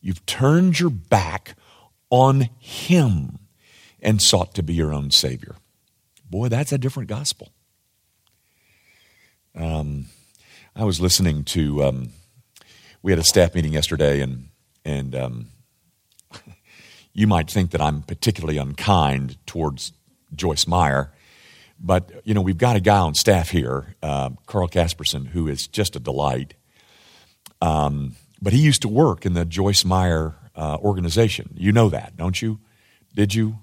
You've 0.00 0.24
turned 0.26 0.78
your 0.78 0.90
back 0.90 1.56
on 2.10 2.48
Him 2.58 3.38
and 4.00 4.20
sought 4.20 4.54
to 4.54 4.62
be 4.62 4.74
your 4.74 4.92
own 4.92 5.10
Savior. 5.10 5.56
Boy, 6.28 6.48
that's 6.48 6.72
a 6.72 6.78
different 6.78 7.08
gospel. 7.08 7.52
Um, 9.54 10.06
I 10.78 10.84
was 10.84 11.00
listening 11.00 11.44
to, 11.44 11.84
um, 11.84 12.10
we 13.02 13.10
had 13.10 13.18
a 13.18 13.24
staff 13.24 13.54
meeting 13.54 13.72
yesterday, 13.72 14.20
and, 14.20 14.48
and 14.84 15.14
um, 15.14 15.46
you 17.14 17.26
might 17.26 17.48
think 17.48 17.70
that 17.70 17.80
I'm 17.80 18.02
particularly 18.02 18.58
unkind 18.58 19.38
towards 19.46 19.94
Joyce 20.34 20.66
Meyer. 20.66 21.12
But, 21.80 22.10
you 22.24 22.34
know, 22.34 22.42
we've 22.42 22.58
got 22.58 22.76
a 22.76 22.80
guy 22.80 22.98
on 22.98 23.14
staff 23.14 23.48
here, 23.48 23.96
uh, 24.02 24.30
Carl 24.44 24.68
Casperson, 24.68 25.28
who 25.28 25.48
is 25.48 25.66
just 25.66 25.96
a 25.96 25.98
delight. 25.98 26.52
Um, 27.62 28.16
but 28.42 28.52
he 28.52 28.58
used 28.60 28.82
to 28.82 28.88
work 28.88 29.24
in 29.24 29.32
the 29.32 29.46
Joyce 29.46 29.82
Meyer 29.82 30.34
uh, 30.54 30.76
organization. 30.82 31.54
You 31.56 31.72
know 31.72 31.88
that, 31.88 32.18
don't 32.18 32.42
you? 32.42 32.60
Did 33.14 33.34
you? 33.34 33.60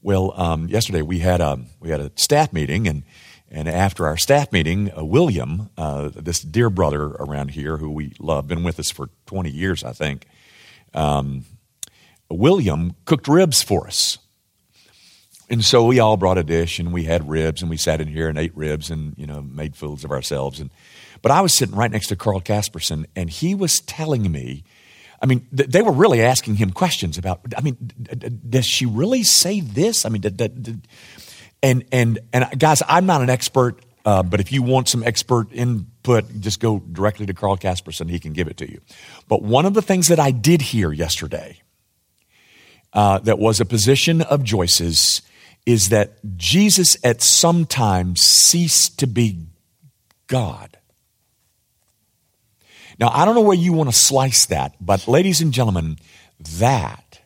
Well, 0.00 0.32
um, 0.34 0.68
yesterday 0.68 1.02
we 1.02 1.18
had 1.18 1.42
a 1.42 1.58
we 1.78 1.90
had 1.90 2.00
a 2.00 2.10
staff 2.14 2.54
meeting, 2.54 2.88
and 2.88 3.02
and 3.50 3.68
after 3.68 4.06
our 4.06 4.16
staff 4.16 4.52
meeting, 4.52 4.90
uh, 4.96 5.04
William, 5.04 5.70
uh, 5.76 6.10
this 6.14 6.40
dear 6.40 6.70
brother 6.70 7.04
around 7.18 7.52
here 7.52 7.78
who 7.78 7.90
we 7.90 8.12
love, 8.18 8.48
been 8.48 8.64
with 8.64 8.78
us 8.78 8.90
for 8.90 9.10
twenty 9.26 9.50
years, 9.50 9.84
I 9.84 9.92
think. 9.92 10.26
Um, 10.94 11.44
William 12.30 12.94
cooked 13.04 13.28
ribs 13.28 13.62
for 13.62 13.86
us. 13.86 14.18
And 15.50 15.64
so 15.64 15.86
we 15.86 15.98
all 15.98 16.18
brought 16.18 16.36
a 16.36 16.44
dish 16.44 16.78
and 16.78 16.92
we 16.92 17.04
had 17.04 17.26
ribs 17.28 17.62
and 17.62 17.70
we 17.70 17.78
sat 17.78 18.02
in 18.02 18.08
here 18.08 18.28
and 18.28 18.38
ate 18.38 18.54
ribs 18.54 18.90
and, 18.90 19.14
you 19.16 19.26
know, 19.26 19.40
made 19.40 19.74
fools 19.74 20.04
of 20.04 20.10
ourselves. 20.10 20.60
And, 20.60 20.70
but 21.22 21.32
I 21.32 21.40
was 21.40 21.56
sitting 21.56 21.74
right 21.74 21.90
next 21.90 22.08
to 22.08 22.16
Carl 22.16 22.42
Casperson 22.42 23.06
and 23.16 23.30
he 23.30 23.54
was 23.54 23.80
telling 23.80 24.30
me, 24.30 24.62
I 25.22 25.26
mean, 25.26 25.46
th- 25.56 25.70
they 25.70 25.80
were 25.80 25.92
really 25.92 26.20
asking 26.20 26.56
him 26.56 26.70
questions 26.70 27.16
about, 27.16 27.40
I 27.56 27.62
mean, 27.62 27.78
d- 27.80 28.14
d- 28.14 28.28
does 28.28 28.66
she 28.66 28.84
really 28.84 29.22
say 29.22 29.60
this? 29.60 30.04
I 30.04 30.10
mean, 30.10 30.20
d- 30.20 30.30
and, 31.62 31.84
and, 31.92 32.18
and 32.32 32.58
guys, 32.58 32.82
I'm 32.88 33.06
not 33.06 33.22
an 33.22 33.30
expert, 33.30 33.84
uh, 34.04 34.22
but 34.22 34.40
if 34.40 34.52
you 34.52 34.62
want 34.62 34.88
some 34.88 35.02
expert 35.02 35.52
input, 35.52 36.40
just 36.40 36.60
go 36.60 36.78
directly 36.78 37.26
to 37.26 37.34
Carl 37.34 37.56
Casperson. 37.56 38.08
He 38.08 38.18
can 38.20 38.32
give 38.32 38.48
it 38.48 38.56
to 38.58 38.70
you. 38.70 38.80
But 39.28 39.42
one 39.42 39.66
of 39.66 39.74
the 39.74 39.82
things 39.82 40.08
that 40.08 40.20
I 40.20 40.30
did 40.30 40.62
hear 40.62 40.92
yesterday, 40.92 41.60
uh, 42.92 43.18
that 43.18 43.38
was 43.38 43.60
a 43.60 43.64
position 43.64 44.22
of 44.22 44.42
Joyce's 44.42 45.22
is 45.66 45.90
that 45.90 46.14
Jesus 46.36 46.96
at 47.04 47.20
some 47.20 47.66
time 47.66 48.16
ceased 48.16 48.98
to 49.00 49.06
be 49.06 49.46
God. 50.26 50.78
Now, 52.98 53.10
I 53.12 53.24
don't 53.24 53.34
know 53.34 53.42
where 53.42 53.56
you 53.56 53.72
want 53.72 53.90
to 53.90 53.94
slice 53.94 54.46
that, 54.46 54.74
but 54.80 55.06
ladies 55.06 55.40
and 55.40 55.52
gentlemen, 55.52 55.98
that 56.58 57.20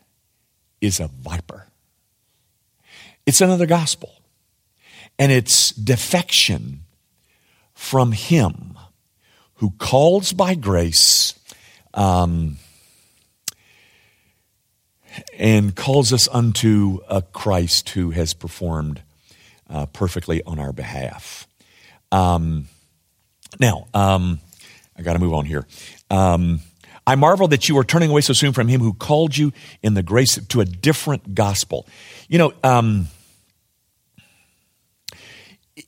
is 0.81 1.01
a 1.01 1.07
viper. 1.07 1.69
It's 3.25 3.41
another 3.41 3.67
gospel. 3.67 4.13
And 5.23 5.31
it's 5.31 5.71
defection 5.71 6.81
from 7.75 8.11
Him 8.11 8.77
who 9.55 9.71
calls 9.79 10.33
by 10.33 10.57
grace 10.57 11.39
um, 11.95 12.57
and 15.39 15.77
calls 15.77 16.13
us 16.13 16.27
unto 16.27 16.99
a 17.09 17.23
Christ 17.23 17.91
who 17.91 18.11
has 18.11 18.35
performed 18.35 19.03
uh, 19.71 19.87
perfectly 19.87 20.43
on 20.43 20.59
our 20.59 20.73
behalf. 20.73 21.47
Um, 22.11 22.67
now, 23.61 23.87
um, 23.95 24.41
I 24.97 25.03
got 25.03 25.13
to 25.13 25.21
move 25.21 25.35
on 25.35 25.45
here. 25.45 25.69
Um, 26.11 26.63
I 27.07 27.15
marvel 27.15 27.47
that 27.47 27.69
you 27.69 27.79
are 27.79 27.85
turning 27.85 28.11
away 28.11 28.23
so 28.23 28.33
soon 28.33 28.53
from 28.53 28.67
him 28.67 28.81
who 28.81 28.93
called 28.93 29.37
you 29.37 29.53
in 29.85 29.95
the 29.95 30.03
grace 30.03 30.45
to 30.45 30.61
a 30.61 30.65
different 30.65 31.37
gospel. 31.37 31.87
You 32.29 32.39
know, 32.39 32.53
um, 32.65 33.07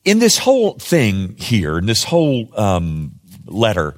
in 0.04 0.18
this 0.18 0.38
whole 0.38 0.72
thing 0.72 1.36
here, 1.36 1.78
in 1.78 1.86
this 1.86 2.04
whole 2.04 2.48
um, 2.58 3.12
letter, 3.46 3.96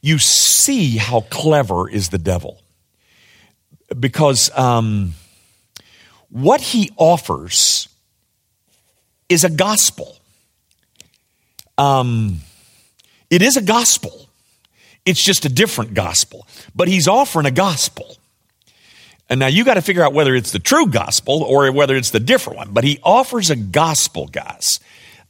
you 0.00 0.18
see 0.18 0.96
how 0.96 1.22
clever 1.30 1.88
is 1.88 2.10
the 2.10 2.18
devil 2.18 2.60
because 3.98 4.50
um, 4.56 5.14
what 6.30 6.60
he 6.60 6.90
offers 6.96 7.88
is 9.28 9.44
a 9.44 9.50
gospel. 9.50 10.16
Um, 11.78 12.40
it 13.30 13.42
is 13.42 13.56
a 13.56 13.62
gospel. 13.62 14.28
It's 15.04 15.22
just 15.22 15.44
a 15.44 15.48
different 15.48 15.94
gospel, 15.94 16.46
but 16.74 16.88
he's 16.88 17.08
offering 17.08 17.46
a 17.46 17.50
gospel. 17.50 18.16
And 19.28 19.40
now 19.40 19.46
you 19.46 19.64
got 19.64 19.74
to 19.74 19.82
figure 19.82 20.02
out 20.02 20.12
whether 20.12 20.34
it's 20.34 20.52
the 20.52 20.58
true 20.58 20.86
gospel 20.86 21.42
or 21.42 21.70
whether 21.72 21.96
it's 21.96 22.10
the 22.10 22.20
different 22.20 22.58
one. 22.58 22.72
But 22.72 22.84
he 22.84 23.00
offers 23.02 23.50
a 23.50 23.56
gospel, 23.56 24.26
guys. 24.26 24.80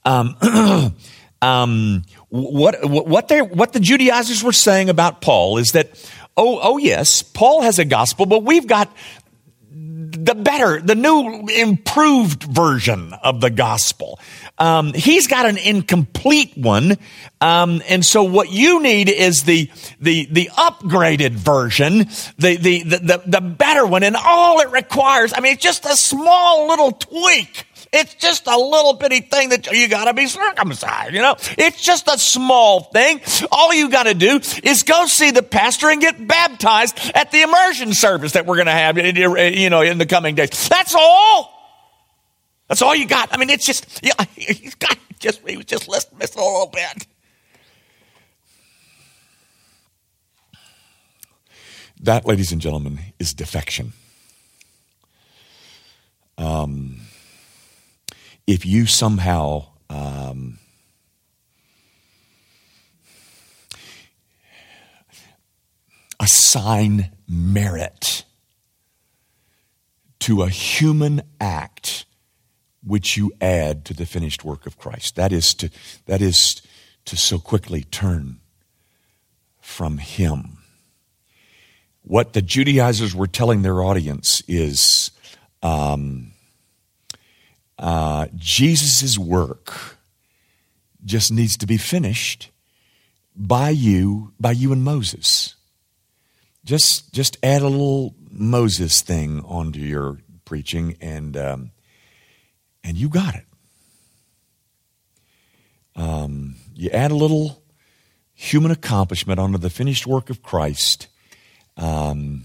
Um, 0.05 0.37
um, 1.43 2.03
what 2.29 2.77
what 2.89 3.29
they 3.29 3.43
what 3.43 3.73
the 3.73 3.81
Judaizers 3.81 4.43
were 4.43 4.53
saying 4.53 4.91
about 4.91 5.21
Paul 5.21 5.59
is 5.59 5.73
that 5.73 5.91
Oh, 6.37 6.59
oh 6.63 6.79
yes, 6.79 7.23
Paul 7.23 7.63
has 7.63 7.79
a 7.79 7.85
gospel, 7.85 8.27
but 8.27 8.43
we've 8.43 8.67
got 8.67 8.95
the 9.71 10.35
better, 10.35 10.81
the 10.81 10.95
new 10.95 11.47
improved 11.49 12.43
version 12.43 13.13
of 13.13 13.41
the 13.41 13.51
gospel. 13.51 14.19
Um, 14.59 14.93
he's 14.93 15.27
got 15.27 15.47
an 15.47 15.59
incomplete 15.59 16.57
one, 16.57 16.97
um, 17.41 17.83
and 17.89 18.05
so 18.05 18.25
what 18.25 18.51
you 18.51 18.83
need 18.83 19.09
is 19.09 19.45
the 19.45 19.71
the 20.01 20.27
the 20.31 20.51
upgraded 20.55 21.33
version, 21.33 21.99
the, 22.39 22.57
the 22.57 22.83
the 22.83 22.99
the 22.99 23.23
the 23.27 23.41
better 23.41 23.87
one, 23.87 24.03
and 24.03 24.17
all 24.17 24.61
it 24.61 24.71
requires. 24.71 25.33
I 25.37 25.41
mean, 25.41 25.53
it's 25.53 25.63
just 25.63 25.85
a 25.85 25.97
small 25.97 26.69
little 26.69 26.93
tweak 26.93 27.67
it's 27.95 28.15
just 28.15 28.47
a 28.47 28.57
little 28.57 28.95
bitty 28.95 29.21
thing 29.21 29.51
that 29.51 29.71
you 29.71 29.89
got 29.89 30.05
to 30.05 30.15
be 30.15 30.27
circumcised, 30.27 31.15
you 31.15 31.21
know? 31.23 31.37
It's 31.57 31.81
just 31.81 32.09
a 32.09 32.19
small 32.19 32.81
thing. 32.81 33.21
All 33.51 33.73
you 33.73 33.89
got 33.89 34.03
to 34.05 34.15
do 34.15 34.41
is 34.63 34.83
go 34.83 35.07
see 35.07 35.31
the 35.31 35.43
pastor 35.43 35.89
and 35.89 36.01
get 36.01 36.27
baptized 36.27 36.99
at 37.15 37.31
the 37.31 37.43
immersion 37.43 37.95
service 37.95 38.33
that 38.33 38.47
we're 38.47 38.57
going 38.57 38.67
to 38.67 38.73
have, 38.73 38.99
you 38.99 39.71
know, 39.71 39.81
in 39.83 39.99
the 39.99 40.07
coming 40.07 40.35
days. 40.35 40.69
That's 40.69 40.95
all. 40.95 41.53
That's 42.69 42.83
all 42.83 42.95
you 42.95 43.07
got. 43.07 43.29
I 43.33 43.37
mean, 43.37 43.51
it's 43.51 43.67
just, 43.67 44.01
yeah, 44.03 44.13
he's 44.35 44.75
got 44.75 44.99
just, 45.19 45.47
he 45.47 45.57
was 45.57 45.67
just 45.67 45.89
missing 45.89 46.41
a 46.41 46.45
little 46.45 46.67
bit. 46.67 47.07
That, 52.01 52.27
ladies 52.27 52.53
and 52.53 52.61
gentlemen, 52.61 52.99
is 53.19 53.33
defection. 53.33 53.93
Um, 56.37 57.04
if 58.47 58.67
you 58.67 58.87
somehow 58.87 59.67
um, 59.89 60.59
assign 66.21 67.11
merit 67.29 68.25
to 70.21 70.43
a 70.43 70.49
human 70.49 71.23
act 71.41 72.07
which 72.83 73.17
you 73.17 73.33
add 73.41 73.85
to 73.87 73.95
the 73.95 74.07
finished 74.07 74.45
work 74.45 74.67
of 74.67 74.79
Christ. 74.79 75.17
That 75.17 75.33
is 75.33 75.55
to, 75.55 75.71
that 76.07 76.21
is 76.21 76.63
to 77.07 77.17
so 77.17 77.39
quickly 77.39 77.83
turn 77.85 78.41
from 79.61 79.99
Him. 79.99 80.59
What 82.03 82.35
the 82.35 82.43
Judaizers 82.43 83.15
were 83.15 83.27
telling 83.27 83.63
their 83.63 83.83
audience 83.83 84.43
is 84.47 85.11
um, 85.63 86.34
uh, 87.79 88.27
Jesus' 88.37 89.19
work 89.19 89.97
just 91.05 91.33
needs 91.33 91.57
to 91.59 91.67
be 91.67 91.77
finished 91.77 92.51
by 93.37 93.71
you, 93.71 94.33
by 94.39 94.53
you 94.53 94.73
and 94.73 94.83
Moses. 94.83 95.55
Just, 96.65 97.13
just 97.13 97.37
add 97.43 97.63
a 97.63 97.69
little 97.69 98.15
Moses 98.31 99.03
thing 99.03 99.41
onto 99.45 99.81
your 99.81 100.19
preaching, 100.45 100.97
and 101.01 101.37
um, 101.37 101.71
and 102.83 102.97
you 102.97 103.09
got 103.09 103.35
it. 103.35 103.47
Um, 105.97 106.57
you 106.75 106.91
add 106.91 107.11
a 107.11 107.17
little 107.17 107.63
human 108.35 108.71
accomplishment 108.71 109.39
onto 109.39 109.59
the 109.59 109.71
finished 109.71 110.07
work 110.07 110.31
of 110.31 110.43
Christ, 110.43 111.07
um, 111.77 112.45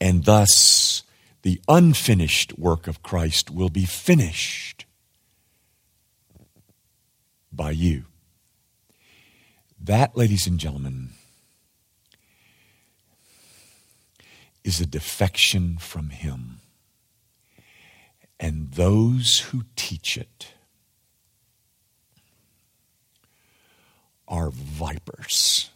and 0.00 0.24
thus 0.24 1.02
the 1.42 1.60
unfinished 1.68 2.58
work 2.58 2.86
of 2.86 3.02
Christ 3.02 3.50
will 3.50 3.68
be 3.68 3.84
finished 3.84 4.86
by 7.52 7.70
you. 7.70 8.04
That, 9.80 10.16
ladies 10.16 10.46
and 10.46 10.58
gentlemen, 10.58 11.10
is 14.64 14.80
a 14.80 14.86
defection 14.86 15.78
from 15.78 16.10
Him. 16.10 16.60
And 18.40 18.72
those 18.72 19.40
who 19.40 19.64
teach 19.76 20.16
it 20.16 20.52
are 24.28 24.50
vipers. 24.50 25.70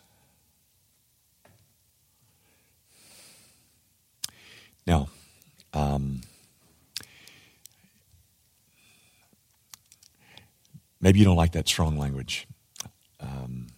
Now, 4.87 5.09
um, 5.72 6.20
maybe 11.00 11.18
you 11.18 11.24
don't 11.24 11.37
like 11.37 11.52
that 11.52 11.68
strong 11.68 11.98
language. 11.98 12.46
Um, 13.20 13.68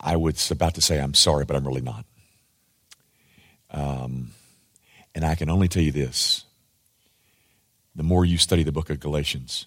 I 0.00 0.16
was 0.16 0.50
about 0.50 0.74
to 0.74 0.80
say 0.80 1.00
I'm 1.00 1.14
sorry, 1.14 1.44
but 1.44 1.56
I'm 1.56 1.66
really 1.66 1.80
not. 1.80 2.04
Um, 3.70 4.32
and 5.14 5.24
I 5.24 5.34
can 5.34 5.50
only 5.50 5.68
tell 5.68 5.82
you 5.82 5.92
this 5.92 6.44
the 7.94 8.04
more 8.04 8.24
you 8.24 8.38
study 8.38 8.62
the 8.62 8.70
book 8.70 8.90
of 8.90 9.00
Galatians, 9.00 9.66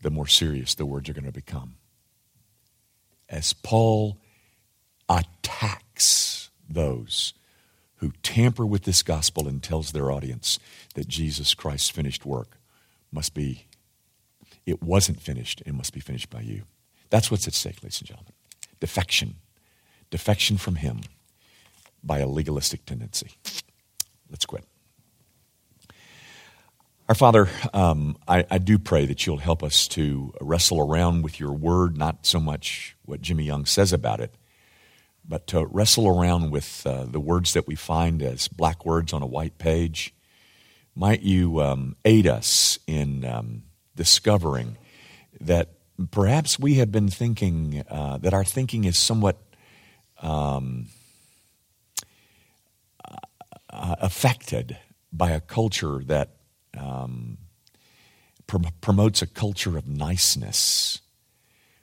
the 0.00 0.10
more 0.10 0.26
serious 0.26 0.74
the 0.74 0.86
words 0.86 1.10
are 1.10 1.12
going 1.12 1.26
to 1.26 1.32
become. 1.32 1.76
As 3.28 3.52
Paul 3.52 4.16
attacks 5.10 6.50
those 6.68 7.34
who 7.96 8.12
tamper 8.22 8.64
with 8.64 8.84
this 8.84 9.02
gospel 9.02 9.46
and 9.46 9.62
tells 9.62 9.92
their 9.92 10.10
audience 10.10 10.58
that 10.94 11.08
Jesus 11.08 11.52
Christ's 11.52 11.90
finished 11.90 12.24
work 12.24 12.56
must 13.12 13.34
be, 13.34 13.66
it 14.64 14.82
wasn't 14.82 15.20
finished, 15.20 15.62
it 15.66 15.74
must 15.74 15.92
be 15.92 16.00
finished 16.00 16.30
by 16.30 16.40
you. 16.40 16.62
That's 17.10 17.30
what's 17.30 17.46
at 17.46 17.54
stake, 17.54 17.82
ladies 17.82 18.00
and 18.00 18.08
gentlemen. 18.08 18.32
Defection. 18.78 19.34
Defection 20.10 20.56
from 20.56 20.76
Him 20.76 21.00
by 22.02 22.20
a 22.20 22.26
legalistic 22.26 22.86
tendency. 22.86 23.32
Let's 24.30 24.46
quit. 24.46 24.64
Our 27.08 27.14
Father, 27.14 27.48
um, 27.74 28.16
I, 28.28 28.46
I, 28.48 28.58
do 28.58 28.78
pray 28.78 29.04
that 29.06 29.26
you'll 29.26 29.38
help 29.38 29.64
us 29.64 29.88
to 29.88 30.32
wrestle 30.40 30.80
around 30.80 31.22
with 31.22 31.40
your 31.40 31.50
word, 31.50 31.98
not 31.98 32.24
so 32.24 32.38
much 32.38 32.96
what 33.04 33.20
Jimmy 33.20 33.42
Young 33.42 33.66
says 33.66 33.92
about 33.92 34.20
it, 34.20 34.32
but 35.26 35.46
to 35.48 35.64
wrestle 35.66 36.08
around 36.08 36.50
with 36.50 36.86
uh, 36.86 37.04
the 37.04 37.20
words 37.20 37.52
that 37.52 37.66
we 37.66 37.74
find 37.74 38.22
as 38.22 38.48
black 38.48 38.84
words 38.84 39.12
on 39.12 39.22
a 39.22 39.26
white 39.26 39.58
page. 39.58 40.14
Might 40.94 41.22
you 41.22 41.60
um, 41.60 41.96
aid 42.04 42.26
us 42.26 42.78
in 42.86 43.24
um, 43.24 43.62
discovering 43.94 44.76
that 45.40 45.68
perhaps 46.10 46.58
we 46.58 46.74
have 46.74 46.90
been 46.90 47.08
thinking 47.08 47.84
uh, 47.88 48.18
that 48.18 48.34
our 48.34 48.44
thinking 48.44 48.84
is 48.84 48.98
somewhat 48.98 49.38
um, 50.20 50.88
uh, 53.72 53.96
affected 54.00 54.76
by 55.12 55.30
a 55.30 55.40
culture 55.40 56.02
that 56.04 56.30
um, 56.76 57.38
pr- 58.46 58.58
promotes 58.80 59.22
a 59.22 59.26
culture 59.26 59.76
of 59.78 59.86
niceness 59.86 61.00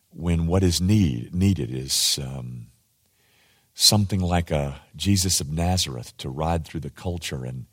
when 0.10 0.48
what 0.48 0.64
is 0.64 0.82
need, 0.82 1.34
needed 1.34 1.72
is 1.72 2.20
um, 2.22 2.68
something 3.80 4.20
like 4.20 4.50
a 4.50 4.82
Jesus 4.96 5.40
of 5.40 5.52
Nazareth 5.52 6.18
to 6.18 6.32
ride 6.32 6.66
through 6.66 6.80
the 6.80 6.90
culture 6.90 7.46
and, 7.46 7.68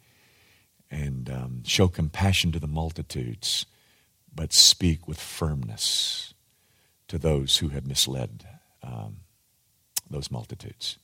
and 0.90 1.31
um, 1.31 1.62
show 1.64 1.88
compassion 1.88 2.53
to 2.53 2.61
the 2.61 2.67
multitudes, 2.67 3.64
but 4.35 4.53
speak 4.53 5.09
with 5.09 5.19
firmness 5.19 6.35
to 7.09 7.17
those 7.17 7.57
who 7.57 7.71
have 7.71 7.87
misled 7.87 8.47
um, 8.83 9.17
those 10.11 10.31
multitudes. 10.31 10.99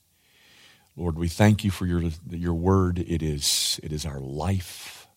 Lord, 0.95 1.17
we 1.17 1.27
thank 1.27 1.63
you 1.63 1.71
for 1.71 1.87
your, 1.87 2.03
your 2.29 2.53
word. 2.53 2.99
It 2.99 3.23
is, 3.23 3.79
it 3.81 3.91
is 3.91 4.05
our 4.05 4.19
life. 4.19 5.07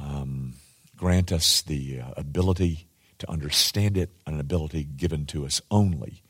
Um, 0.00 0.54
grant 0.96 1.30
us 1.30 1.62
the 1.62 2.00
uh, 2.00 2.10
ability 2.16 2.88
to 3.18 3.30
understand 3.30 3.96
it, 3.96 4.10
an 4.26 4.40
ability 4.40 4.82
given 4.82 5.26
to 5.26 5.46
us 5.46 5.62
only 5.70 6.22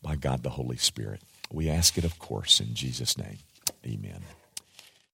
by 0.00 0.16
God 0.16 0.42
the 0.42 0.50
Holy 0.50 0.78
Spirit. 0.78 1.20
We 1.52 1.68
ask 1.68 1.98
it, 1.98 2.04
of 2.04 2.18
course, 2.18 2.60
in 2.60 2.74
Jesus' 2.74 3.18
name. 3.18 3.38
Amen. 3.86 4.22